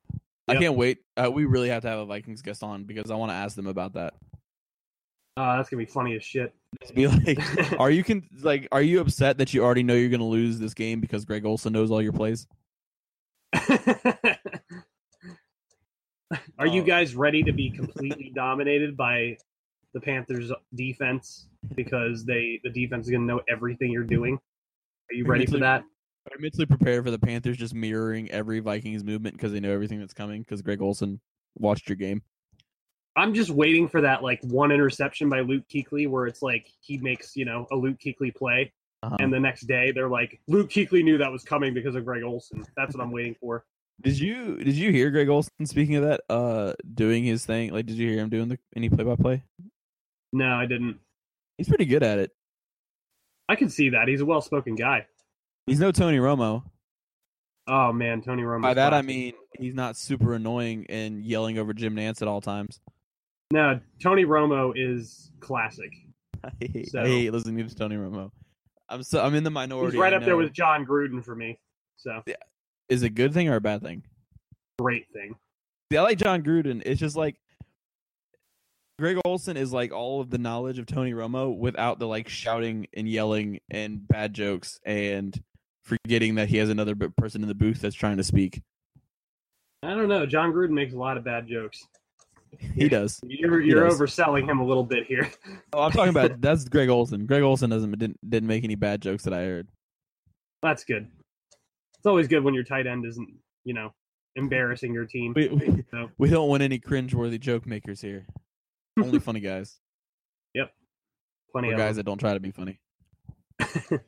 I 0.47 0.55
can't 0.55 0.75
wait. 0.75 0.97
Uh, 1.15 1.29
we 1.31 1.45
really 1.45 1.69
have 1.69 1.83
to 1.83 1.87
have 1.89 1.99
a 1.99 2.05
Vikings 2.05 2.41
guest 2.41 2.63
on 2.63 2.83
because 2.83 3.11
I 3.11 3.15
want 3.15 3.29
to 3.31 3.35
ask 3.35 3.55
them 3.55 3.67
about 3.67 3.93
that. 3.93 4.15
Uh, 5.37 5.55
that's 5.55 5.69
gonna 5.69 5.79
be 5.79 5.85
funny 5.85 6.15
as 6.15 6.23
shit. 6.23 6.53
Just 6.81 6.95
be 6.95 7.07
like, 7.07 7.39
are 7.79 7.89
you 7.91 8.03
can 8.03 8.27
like, 8.41 8.67
are 8.71 8.81
you 8.81 8.99
upset 8.99 9.37
that 9.37 9.53
you 9.53 9.63
already 9.63 9.83
know 9.83 9.93
you're 9.93 10.09
going 10.09 10.19
to 10.19 10.25
lose 10.25 10.59
this 10.59 10.73
game 10.73 10.99
because 10.99 11.23
Greg 11.23 11.45
Olsen 11.45 11.71
knows 11.73 11.91
all 11.91 12.01
your 12.01 12.11
plays? 12.13 12.45
Are 16.59 16.67
you 16.67 16.81
Oh. 16.81 16.85
guys 16.85 17.15
ready 17.15 17.41
to 17.43 17.51
be 17.51 17.71
completely 17.71 18.31
dominated 18.35 18.95
by 18.95 19.37
the 19.93 19.99
Panthers 20.01 20.51
defense 20.75 21.47
because 21.75 22.25
they 22.25 22.59
the 22.63 22.69
defense 22.69 23.07
is 23.07 23.11
gonna 23.11 23.25
know 23.25 23.41
everything 23.49 23.91
you're 23.91 24.03
doing? 24.03 24.35
Are 25.11 25.15
you 25.15 25.25
ready 25.25 25.45
for 25.45 25.57
that? 25.59 25.83
You 26.31 26.37
mentally 26.39 26.65
prepared 26.67 27.03
for 27.03 27.11
the 27.11 27.17
Panthers 27.19 27.57
just 27.57 27.73
mirroring 27.73 28.29
every 28.29 28.59
Vikings 28.59 29.03
movement 29.03 29.35
because 29.35 29.51
they 29.51 29.59
know 29.59 29.71
everything 29.71 29.99
that's 29.99 30.13
coming 30.13 30.41
because 30.43 30.61
Greg 30.61 30.81
Olsen 30.81 31.19
watched 31.57 31.89
your 31.89 31.95
game? 31.95 32.21
I'm 33.15 33.33
just 33.33 33.49
waiting 33.49 33.87
for 33.87 34.01
that 34.01 34.21
like 34.21 34.39
one 34.43 34.71
interception 34.71 35.29
by 35.29 35.39
Luke 35.41 35.63
Kuechly 35.73 36.07
where 36.07 36.27
it's 36.27 36.41
like 36.41 36.71
he 36.81 36.97
makes 36.99 37.35
you 37.35 37.45
know 37.45 37.67
a 37.71 37.75
Luke 37.75 37.97
Kuechly 37.99 38.33
play, 38.35 38.71
Uh-huh. 39.01 39.17
and 39.19 39.33
the 39.33 39.39
next 39.39 39.61
day 39.61 39.91
they're 39.91 40.09
like 40.09 40.39
Luke 40.47 40.69
Kuechly 40.69 41.03
knew 41.03 41.17
that 41.17 41.31
was 41.31 41.43
coming 41.43 41.73
because 41.73 41.95
of 41.95 42.05
Greg 42.05 42.23
Olsen. 42.23 42.63
That's 42.77 42.95
what 42.95 43.03
I'm 43.03 43.11
waiting 43.11 43.35
for. 43.39 43.65
Did 44.01 44.17
you 44.17 44.55
did 44.63 44.75
you 44.75 44.91
hear 44.93 45.09
Greg 45.11 45.27
Olsen 45.27 45.65
speaking 45.65 45.97
of 45.97 46.03
that? 46.03 46.21
Uh, 46.29 46.71
doing 46.93 47.25
his 47.25 47.45
thing. 47.45 47.73
Like, 47.73 47.85
did 47.85 47.97
you 47.97 48.07
hear 48.09 48.19
him 48.19 48.29
doing 48.29 48.47
the 48.47 48.57
any 48.73 48.87
play 48.87 49.03
by 49.03 49.17
play? 49.17 49.43
No, 50.33 50.53
I 50.53 50.65
didn't. 50.65 50.99
He's 51.57 51.67
pretty 51.67 51.85
good 51.85 52.03
at 52.03 52.19
it. 52.19 52.31
I 53.47 53.55
can 53.55 53.69
see 53.69 53.89
that 53.89 54.07
he's 54.07 54.21
a 54.21 54.25
well-spoken 54.25 54.75
guy. 54.75 55.05
He's 55.65 55.79
no 55.79 55.91
Tony 55.91 56.17
Romo. 56.17 56.63
Oh 57.67 57.91
man, 57.93 58.21
Tony 58.21 58.43
Romo. 58.43 58.61
By 58.61 58.73
that 58.75 58.93
I 58.93 59.01
mean 59.01 59.33
he's 59.57 59.73
not 59.75 59.95
super 59.97 60.33
annoying 60.33 60.85
and 60.89 61.23
yelling 61.23 61.57
over 61.59 61.73
Jim 61.73 61.95
Nantz 61.95 62.21
at 62.21 62.27
all 62.27 62.41
times. 62.41 62.79
no. 63.51 63.79
Tony 64.01 64.25
Romo 64.25 64.73
is 64.75 65.31
classic. 65.39 65.91
I 66.43 66.51
hate, 66.59 66.89
So- 66.91 67.01
I 67.01 67.07
hate 67.07 67.31
listening 67.31 67.67
to 67.67 67.75
Tony 67.75 67.95
Romo. 67.95 68.31
I'm 68.87 69.03
so 69.03 69.21
I'm 69.23 69.35
in 69.35 69.43
the 69.43 69.51
minority. 69.51 69.97
He's 69.97 70.01
right 70.01 70.13
I 70.13 70.17
up 70.17 70.25
there 70.25 70.37
with 70.37 70.51
Jon 70.53 70.85
Gruden 70.85 71.23
for 71.23 71.35
me. 71.35 71.59
So 71.97 72.21
yeah. 72.25 72.35
Is 72.87 73.03
it 73.03 73.07
a 73.07 73.09
good 73.09 73.33
thing 73.33 73.49
or 73.49 73.55
a 73.55 73.61
bad 73.61 73.81
thing? 73.83 74.03
great 74.79 75.05
thing. 75.13 75.35
See, 75.91 75.97
I 75.97 76.01
like 76.01 76.17
Jon 76.17 76.41
Gruden. 76.41 76.81
It's 76.85 76.99
just 76.99 77.15
like 77.17 77.35
Greg 78.99 79.17
Olsen 79.23 79.55
is 79.55 79.71
like 79.71 79.93
all 79.93 80.19
of 80.19 80.29
the 80.29 80.37
knowledge 80.37 80.77
of 80.77 80.85
Tony 80.85 81.13
Romo 81.13 81.57
without 81.57 81.99
the 81.99 82.05
like 82.07 82.27
shouting 82.27 82.85
and 82.93 83.07
yelling 83.07 83.61
and 83.71 84.05
bad 84.05 84.33
jokes 84.33 84.77
and 84.85 85.41
forgetting 85.85 86.35
that 86.35 86.49
he 86.49 86.57
has 86.57 86.69
another 86.69 86.95
person 86.95 87.41
in 87.41 87.47
the 87.47 87.55
booth 87.55 87.79
that's 87.79 87.95
trying 87.95 88.17
to 88.17 88.25
speak. 88.25 88.61
I 89.83 89.93
don't 89.95 90.09
know. 90.09 90.25
Jon 90.25 90.51
Gruden 90.51 90.71
makes 90.71 90.93
a 90.93 90.97
lot 90.97 91.15
of 91.15 91.23
bad 91.23 91.47
jokes. 91.47 91.87
He 92.59 92.89
does. 92.89 93.21
You're 93.25 93.61
you're 93.61 93.87
does. 93.87 93.97
overselling 93.97 94.49
him 94.49 94.59
a 94.59 94.65
little 94.65 94.83
bit 94.83 95.05
here. 95.07 95.31
Oh, 95.71 95.83
I'm 95.83 95.91
talking 95.93 96.09
about 96.09 96.41
that's 96.41 96.67
Greg 96.67 96.89
Olsen. 96.89 97.25
Greg 97.25 97.41
Olsen 97.43 97.69
doesn't 97.69 97.97
didn't, 97.97 98.17
didn't 98.29 98.47
make 98.47 98.65
any 98.65 98.75
bad 98.75 99.01
jokes 99.01 99.23
that 99.23 99.33
I 99.33 99.43
heard. 99.45 99.69
That's 100.61 100.83
good. 100.83 101.07
It's 101.97 102.05
always 102.05 102.27
good 102.27 102.43
when 102.43 102.53
your 102.53 102.63
tight 102.65 102.85
end 102.85 103.05
isn't, 103.05 103.29
you 103.63 103.73
know, 103.73 103.93
embarrassing 104.35 104.93
your 104.93 105.05
team. 105.05 105.31
We 105.37 105.47
we, 105.47 105.85
No. 105.93 106.09
we 106.17 106.29
don't 106.29 106.49
want 106.49 106.63
any 106.63 106.79
cringeworthy 106.79 107.39
joke 107.39 107.65
makers 107.65 108.01
here. 108.01 108.25
Only 109.03 109.19
funny 109.19 109.39
guys. 109.39 109.77
Yep. 110.53 110.71
Plenty 111.51 111.69
Or 111.69 111.73
of 111.73 111.77
guys 111.77 111.95
that 111.95 112.03
don't 112.05 112.17
try 112.17 112.33
to 112.33 112.39
be 112.39 112.51
funny. 112.51 112.79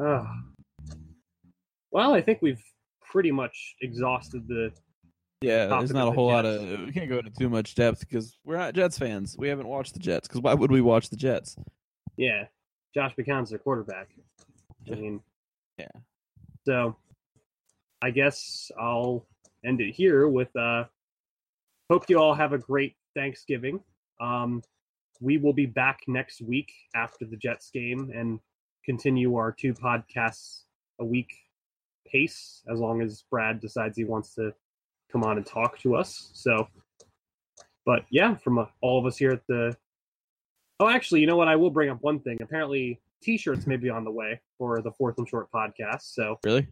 Ugh. 0.00 0.26
Well, 1.90 2.14
I 2.14 2.20
think 2.20 2.40
we've 2.42 2.62
pretty 3.02 3.30
much 3.30 3.74
exhausted 3.82 4.46
the. 4.46 4.70
Yeah, 5.40 5.66
there's 5.66 5.92
not 5.92 6.08
a 6.08 6.10
the 6.10 6.12
whole 6.16 6.26
lot 6.26 6.44
of. 6.44 6.60
We 6.86 6.92
can't 6.92 7.08
go 7.08 7.18
into 7.18 7.30
too 7.30 7.48
much 7.48 7.74
depth 7.74 8.00
because 8.00 8.36
we're 8.44 8.56
not 8.56 8.74
Jets 8.74 8.98
fans. 8.98 9.36
We 9.38 9.48
haven't 9.48 9.68
watched 9.68 9.94
the 9.94 10.00
Jets. 10.00 10.26
Because 10.28 10.40
why 10.40 10.54
would 10.54 10.70
we 10.70 10.80
watch 10.80 11.10
the 11.10 11.16
Jets? 11.16 11.56
Yeah, 12.16 12.44
Josh 12.94 13.14
McCown's 13.18 13.50
their 13.50 13.58
quarterback. 13.60 14.08
I 14.90 14.94
mean, 14.96 15.20
Yeah. 15.78 15.86
So, 16.66 16.96
I 18.02 18.10
guess 18.10 18.70
I'll 18.80 19.26
end 19.64 19.80
it 19.80 19.92
here 19.92 20.28
with. 20.28 20.54
uh 20.56 20.84
Hope 21.90 22.04
you 22.10 22.18
all 22.18 22.34
have 22.34 22.52
a 22.52 22.58
great 22.58 22.96
Thanksgiving. 23.18 23.80
Um, 24.20 24.62
we 25.20 25.38
will 25.38 25.52
be 25.52 25.66
back 25.66 26.02
next 26.06 26.40
week 26.40 26.70
after 26.94 27.24
the 27.24 27.36
Jets 27.36 27.70
game 27.74 28.12
and 28.14 28.38
continue 28.84 29.34
our 29.34 29.50
two 29.50 29.74
podcasts 29.74 30.62
a 31.00 31.04
week 31.04 31.32
pace 32.06 32.62
as 32.72 32.78
long 32.78 33.02
as 33.02 33.24
Brad 33.28 33.60
decides 33.60 33.96
he 33.96 34.04
wants 34.04 34.34
to 34.36 34.52
come 35.10 35.24
on 35.24 35.36
and 35.36 35.44
talk 35.44 35.78
to 35.80 35.96
us. 35.96 36.30
So, 36.32 36.68
but 37.84 38.04
yeah, 38.10 38.36
from 38.36 38.58
uh, 38.58 38.66
all 38.80 39.00
of 39.00 39.06
us 39.06 39.16
here 39.16 39.32
at 39.32 39.46
the. 39.48 39.76
Oh, 40.78 40.88
actually, 40.88 41.20
you 41.20 41.26
know 41.26 41.36
what? 41.36 41.48
I 41.48 41.56
will 41.56 41.70
bring 41.70 41.90
up 41.90 41.98
one 42.02 42.20
thing. 42.20 42.38
Apparently, 42.40 43.00
T-shirts 43.20 43.66
may 43.66 43.76
be 43.76 43.90
on 43.90 44.04
the 44.04 44.12
way 44.12 44.40
for 44.58 44.80
the 44.80 44.92
Fourth 44.92 45.18
and 45.18 45.28
Short 45.28 45.50
podcast. 45.50 46.02
So, 46.02 46.38
Really? 46.44 46.68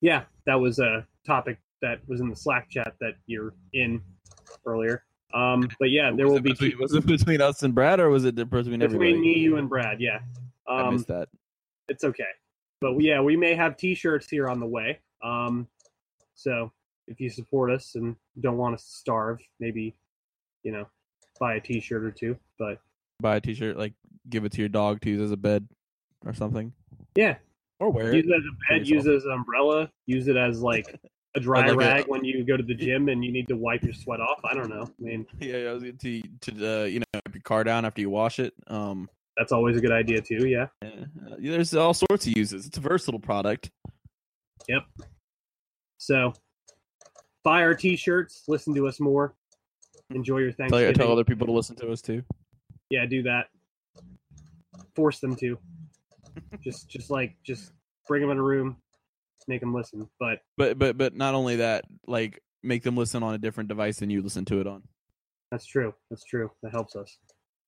yeah, 0.00 0.22
that 0.46 0.54
was 0.54 0.78
a 0.78 1.04
topic 1.26 1.58
that 1.82 1.98
was 2.06 2.20
in 2.20 2.28
the 2.30 2.36
Slack 2.36 2.70
chat 2.70 2.94
that 3.00 3.14
you're 3.26 3.54
in 3.72 4.00
earlier. 4.64 5.02
Um, 5.34 5.68
but 5.78 5.90
yeah, 5.90 6.10
there 6.14 6.26
was 6.26 6.34
will 6.34 6.40
be 6.40 6.52
between, 6.52 6.78
was 6.78 6.94
it 6.94 7.06
between 7.06 7.40
us 7.40 7.62
and 7.62 7.74
Brad, 7.74 8.00
or 8.00 8.08
was 8.08 8.24
it 8.24 8.34
between 8.34 8.82
everybody? 8.82 9.12
between 9.12 9.20
me, 9.20 9.38
you, 9.38 9.56
and 9.56 9.68
Brad. 9.68 10.00
Yeah, 10.00 10.20
I 10.66 10.82
um, 10.82 10.94
missed 10.94 11.08
that. 11.08 11.28
it's 11.88 12.04
okay. 12.04 12.24
but 12.80 12.98
yeah, 12.98 13.20
we 13.20 13.36
may 13.36 13.54
have 13.54 13.76
T-shirts 13.76 14.28
here 14.28 14.48
on 14.48 14.58
the 14.58 14.66
way. 14.66 15.00
Um, 15.22 15.68
so 16.34 16.72
if 17.06 17.20
you 17.20 17.28
support 17.28 17.70
us 17.70 17.94
and 17.94 18.16
don't 18.40 18.56
want 18.56 18.74
us 18.74 18.84
to 18.84 18.96
starve, 18.96 19.40
maybe 19.60 19.94
you 20.62 20.72
know 20.72 20.86
buy 21.38 21.54
a 21.54 21.60
T-shirt 21.60 22.02
or 22.02 22.10
two. 22.10 22.36
But 22.58 22.80
Buy 23.20 23.36
a 23.36 23.40
T-shirt, 23.40 23.76
like 23.76 23.94
give 24.30 24.44
it 24.44 24.52
to 24.52 24.60
your 24.60 24.68
dog 24.68 25.00
to 25.02 25.10
use 25.10 25.20
as 25.20 25.32
a 25.32 25.36
bed 25.36 25.66
or 26.24 26.32
something, 26.32 26.72
yeah, 27.16 27.36
or 27.80 27.90
wear 27.90 28.14
use 28.14 28.26
it 28.26 28.32
as 28.32 28.42
a 28.44 28.72
bed, 28.72 28.88
use 28.88 29.06
it 29.06 29.14
as 29.14 29.24
an 29.24 29.32
umbrella, 29.32 29.90
use 30.06 30.28
it 30.28 30.36
as 30.36 30.62
like 30.62 30.98
a 31.38 31.40
dry 31.40 31.60
like 31.62 31.72
a- 31.72 31.76
rag 31.76 32.04
when 32.08 32.24
you 32.24 32.44
go 32.44 32.56
to 32.56 32.62
the 32.62 32.74
gym 32.74 33.08
and 33.08 33.24
you 33.24 33.32
need 33.32 33.48
to 33.48 33.56
wipe 33.56 33.82
your 33.82 33.92
sweat 33.94 34.20
off. 34.20 34.40
I 34.44 34.54
don't 34.54 34.68
know. 34.68 34.82
I 34.82 35.02
mean, 35.02 35.26
Yeah, 35.40 35.70
I 35.70 35.72
was 35.72 35.82
to 35.82 36.22
to 36.22 36.82
uh, 36.82 36.84
you 36.84 37.00
know 37.00 37.04
wipe 37.14 37.34
your 37.34 37.42
car 37.42 37.64
down 37.64 37.84
after 37.84 38.00
you 38.00 38.10
wash 38.10 38.38
it. 38.38 38.54
Um, 38.66 39.08
that's 39.36 39.52
always 39.52 39.76
a 39.76 39.80
good 39.80 39.92
idea 39.92 40.20
too. 40.20 40.46
Yeah. 40.48 40.66
yeah, 40.82 40.90
uh, 41.30 41.36
there's 41.38 41.74
all 41.74 41.94
sorts 41.94 42.26
of 42.26 42.36
uses. 42.36 42.66
It's 42.66 42.76
a 42.76 42.80
versatile 42.80 43.20
product. 43.20 43.70
Yep. 44.68 44.82
So 45.98 46.32
buy 47.44 47.62
our 47.62 47.74
T-shirts, 47.74 48.44
listen 48.48 48.74
to 48.74 48.86
us 48.88 49.00
more, 49.00 49.34
enjoy 50.10 50.38
your 50.38 50.50
Tell, 50.52 50.68
Thanksgiving. 50.68 50.94
tell 50.94 51.12
other 51.12 51.24
people 51.24 51.46
to 51.46 51.52
listen 51.52 51.76
to 51.76 51.90
us 51.90 52.02
too. 52.02 52.22
yeah, 52.90 53.06
do 53.06 53.22
that. 53.22 53.46
Force 54.94 55.20
them 55.20 55.34
to. 55.36 55.56
just, 56.62 56.88
just 56.88 57.10
like, 57.10 57.36
just 57.44 57.72
bring 58.06 58.20
them 58.22 58.30
in 58.30 58.38
a 58.38 58.42
room, 58.42 58.76
make 59.48 59.60
them 59.60 59.74
listen. 59.74 60.08
But 60.20 60.40
But 60.56 60.78
but 60.78 60.96
but 60.96 61.16
not 61.16 61.34
only 61.34 61.56
that, 61.56 61.84
like 62.06 62.40
make 62.62 62.82
them 62.82 62.96
listen 62.96 63.22
on 63.22 63.34
a 63.34 63.38
different 63.38 63.68
device 63.68 63.98
than 63.98 64.10
you 64.10 64.22
listen 64.22 64.44
to 64.46 64.60
it 64.60 64.66
on. 64.66 64.82
that's 65.50 65.66
true. 65.66 65.94
That's 66.10 66.24
true. 66.24 66.50
That 66.62 66.72
helps 66.72 66.94
us. 66.94 67.18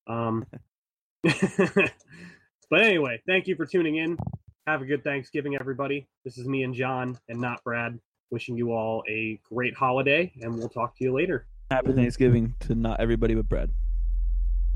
Um, 0.07 0.47
but 1.23 2.81
anyway, 2.81 3.21
thank 3.27 3.47
you 3.47 3.57
for 3.57 3.67
tuning 3.67 3.97
in. 3.97 4.19
Have 4.67 4.83
a 4.83 4.85
good 4.85 5.03
Thanksgiving, 5.03 5.57
everybody. 5.59 6.07
This 6.25 6.39
is 6.39 6.47
me 6.47 6.63
and 6.63 6.75
Jon, 6.75 7.19
and 7.29 7.41
not 7.41 7.65
Brad. 7.65 7.99
Wishing 8.31 8.57
you 8.57 8.73
all 8.73 9.03
a 9.09 9.41
great 9.53 9.75
holiday, 9.75 10.33
and 10.41 10.57
we'll 10.57 10.69
talk 10.69 10.97
to 10.99 11.05
you 11.05 11.13
later. 11.13 11.47
Happy 11.71 11.93
Thanksgiving 11.93 12.55
to 12.61 12.75
not 12.75 13.01
everybody 13.01 13.35
but 13.35 13.49
Brad. 13.49 13.71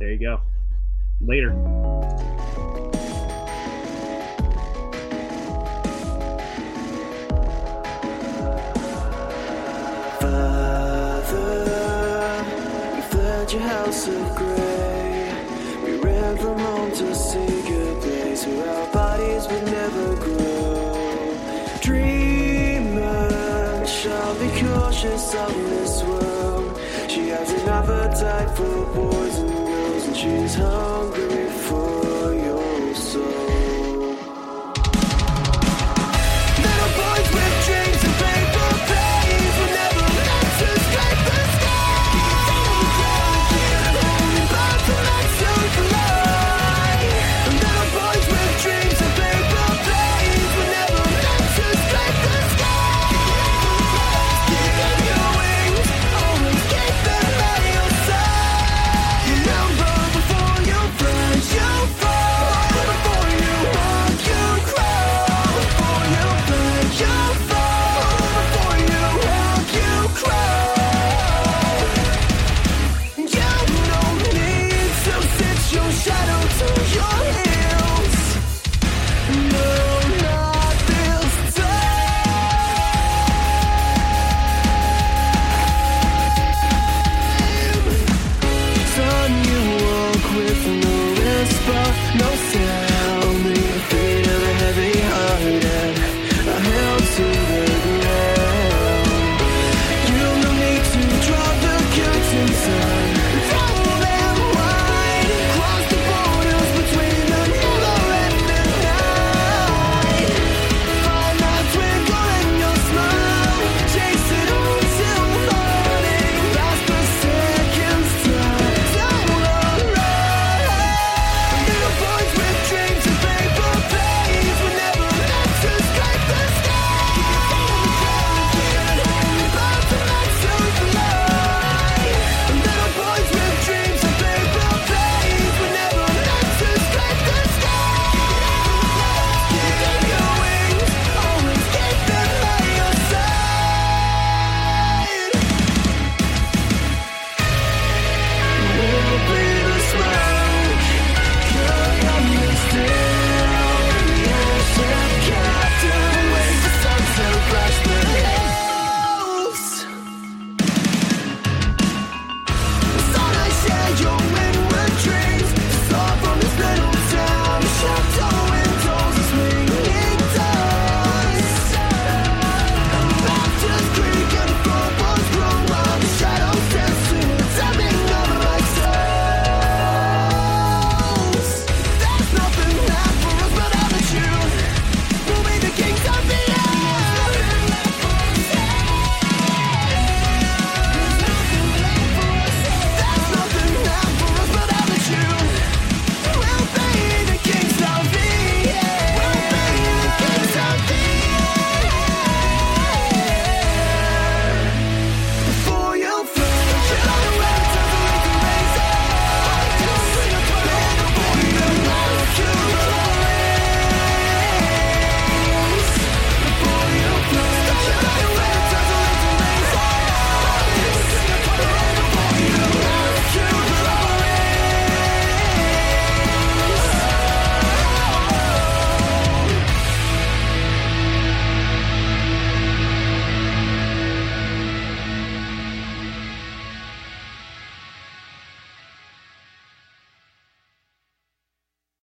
There 0.01 0.11
you 0.11 0.19
go. 0.19 0.41
Later. 1.21 1.53
Of 14.09 14.37
gray. 14.37 15.33
We 15.85 15.97
ran 15.99 16.37
from 16.39 16.59
home 16.59 16.91
to 16.93 17.15
seek 17.15 17.71
a 17.71 17.95
place 18.03 18.47
where 18.47 18.69
our 18.69 18.93
bodies 18.93 19.47
would 19.49 19.65
never 19.65 20.17
grow. 20.17 21.37
Dreamer 21.81 23.87
shall 23.87 24.35
be 24.39 24.49
cautious 24.61 25.35
of 25.35 25.55
this 25.71 26.03
world. 26.03 26.81
She 27.09 27.29
has 27.29 27.51
an 27.53 27.69
appetite 27.69 28.51
for 28.57 28.87
boys 28.95 29.39
and 29.39 29.51
girls, 29.51 30.07
and 30.09 30.17
she's 30.17 30.55
hungry. 30.55 31.24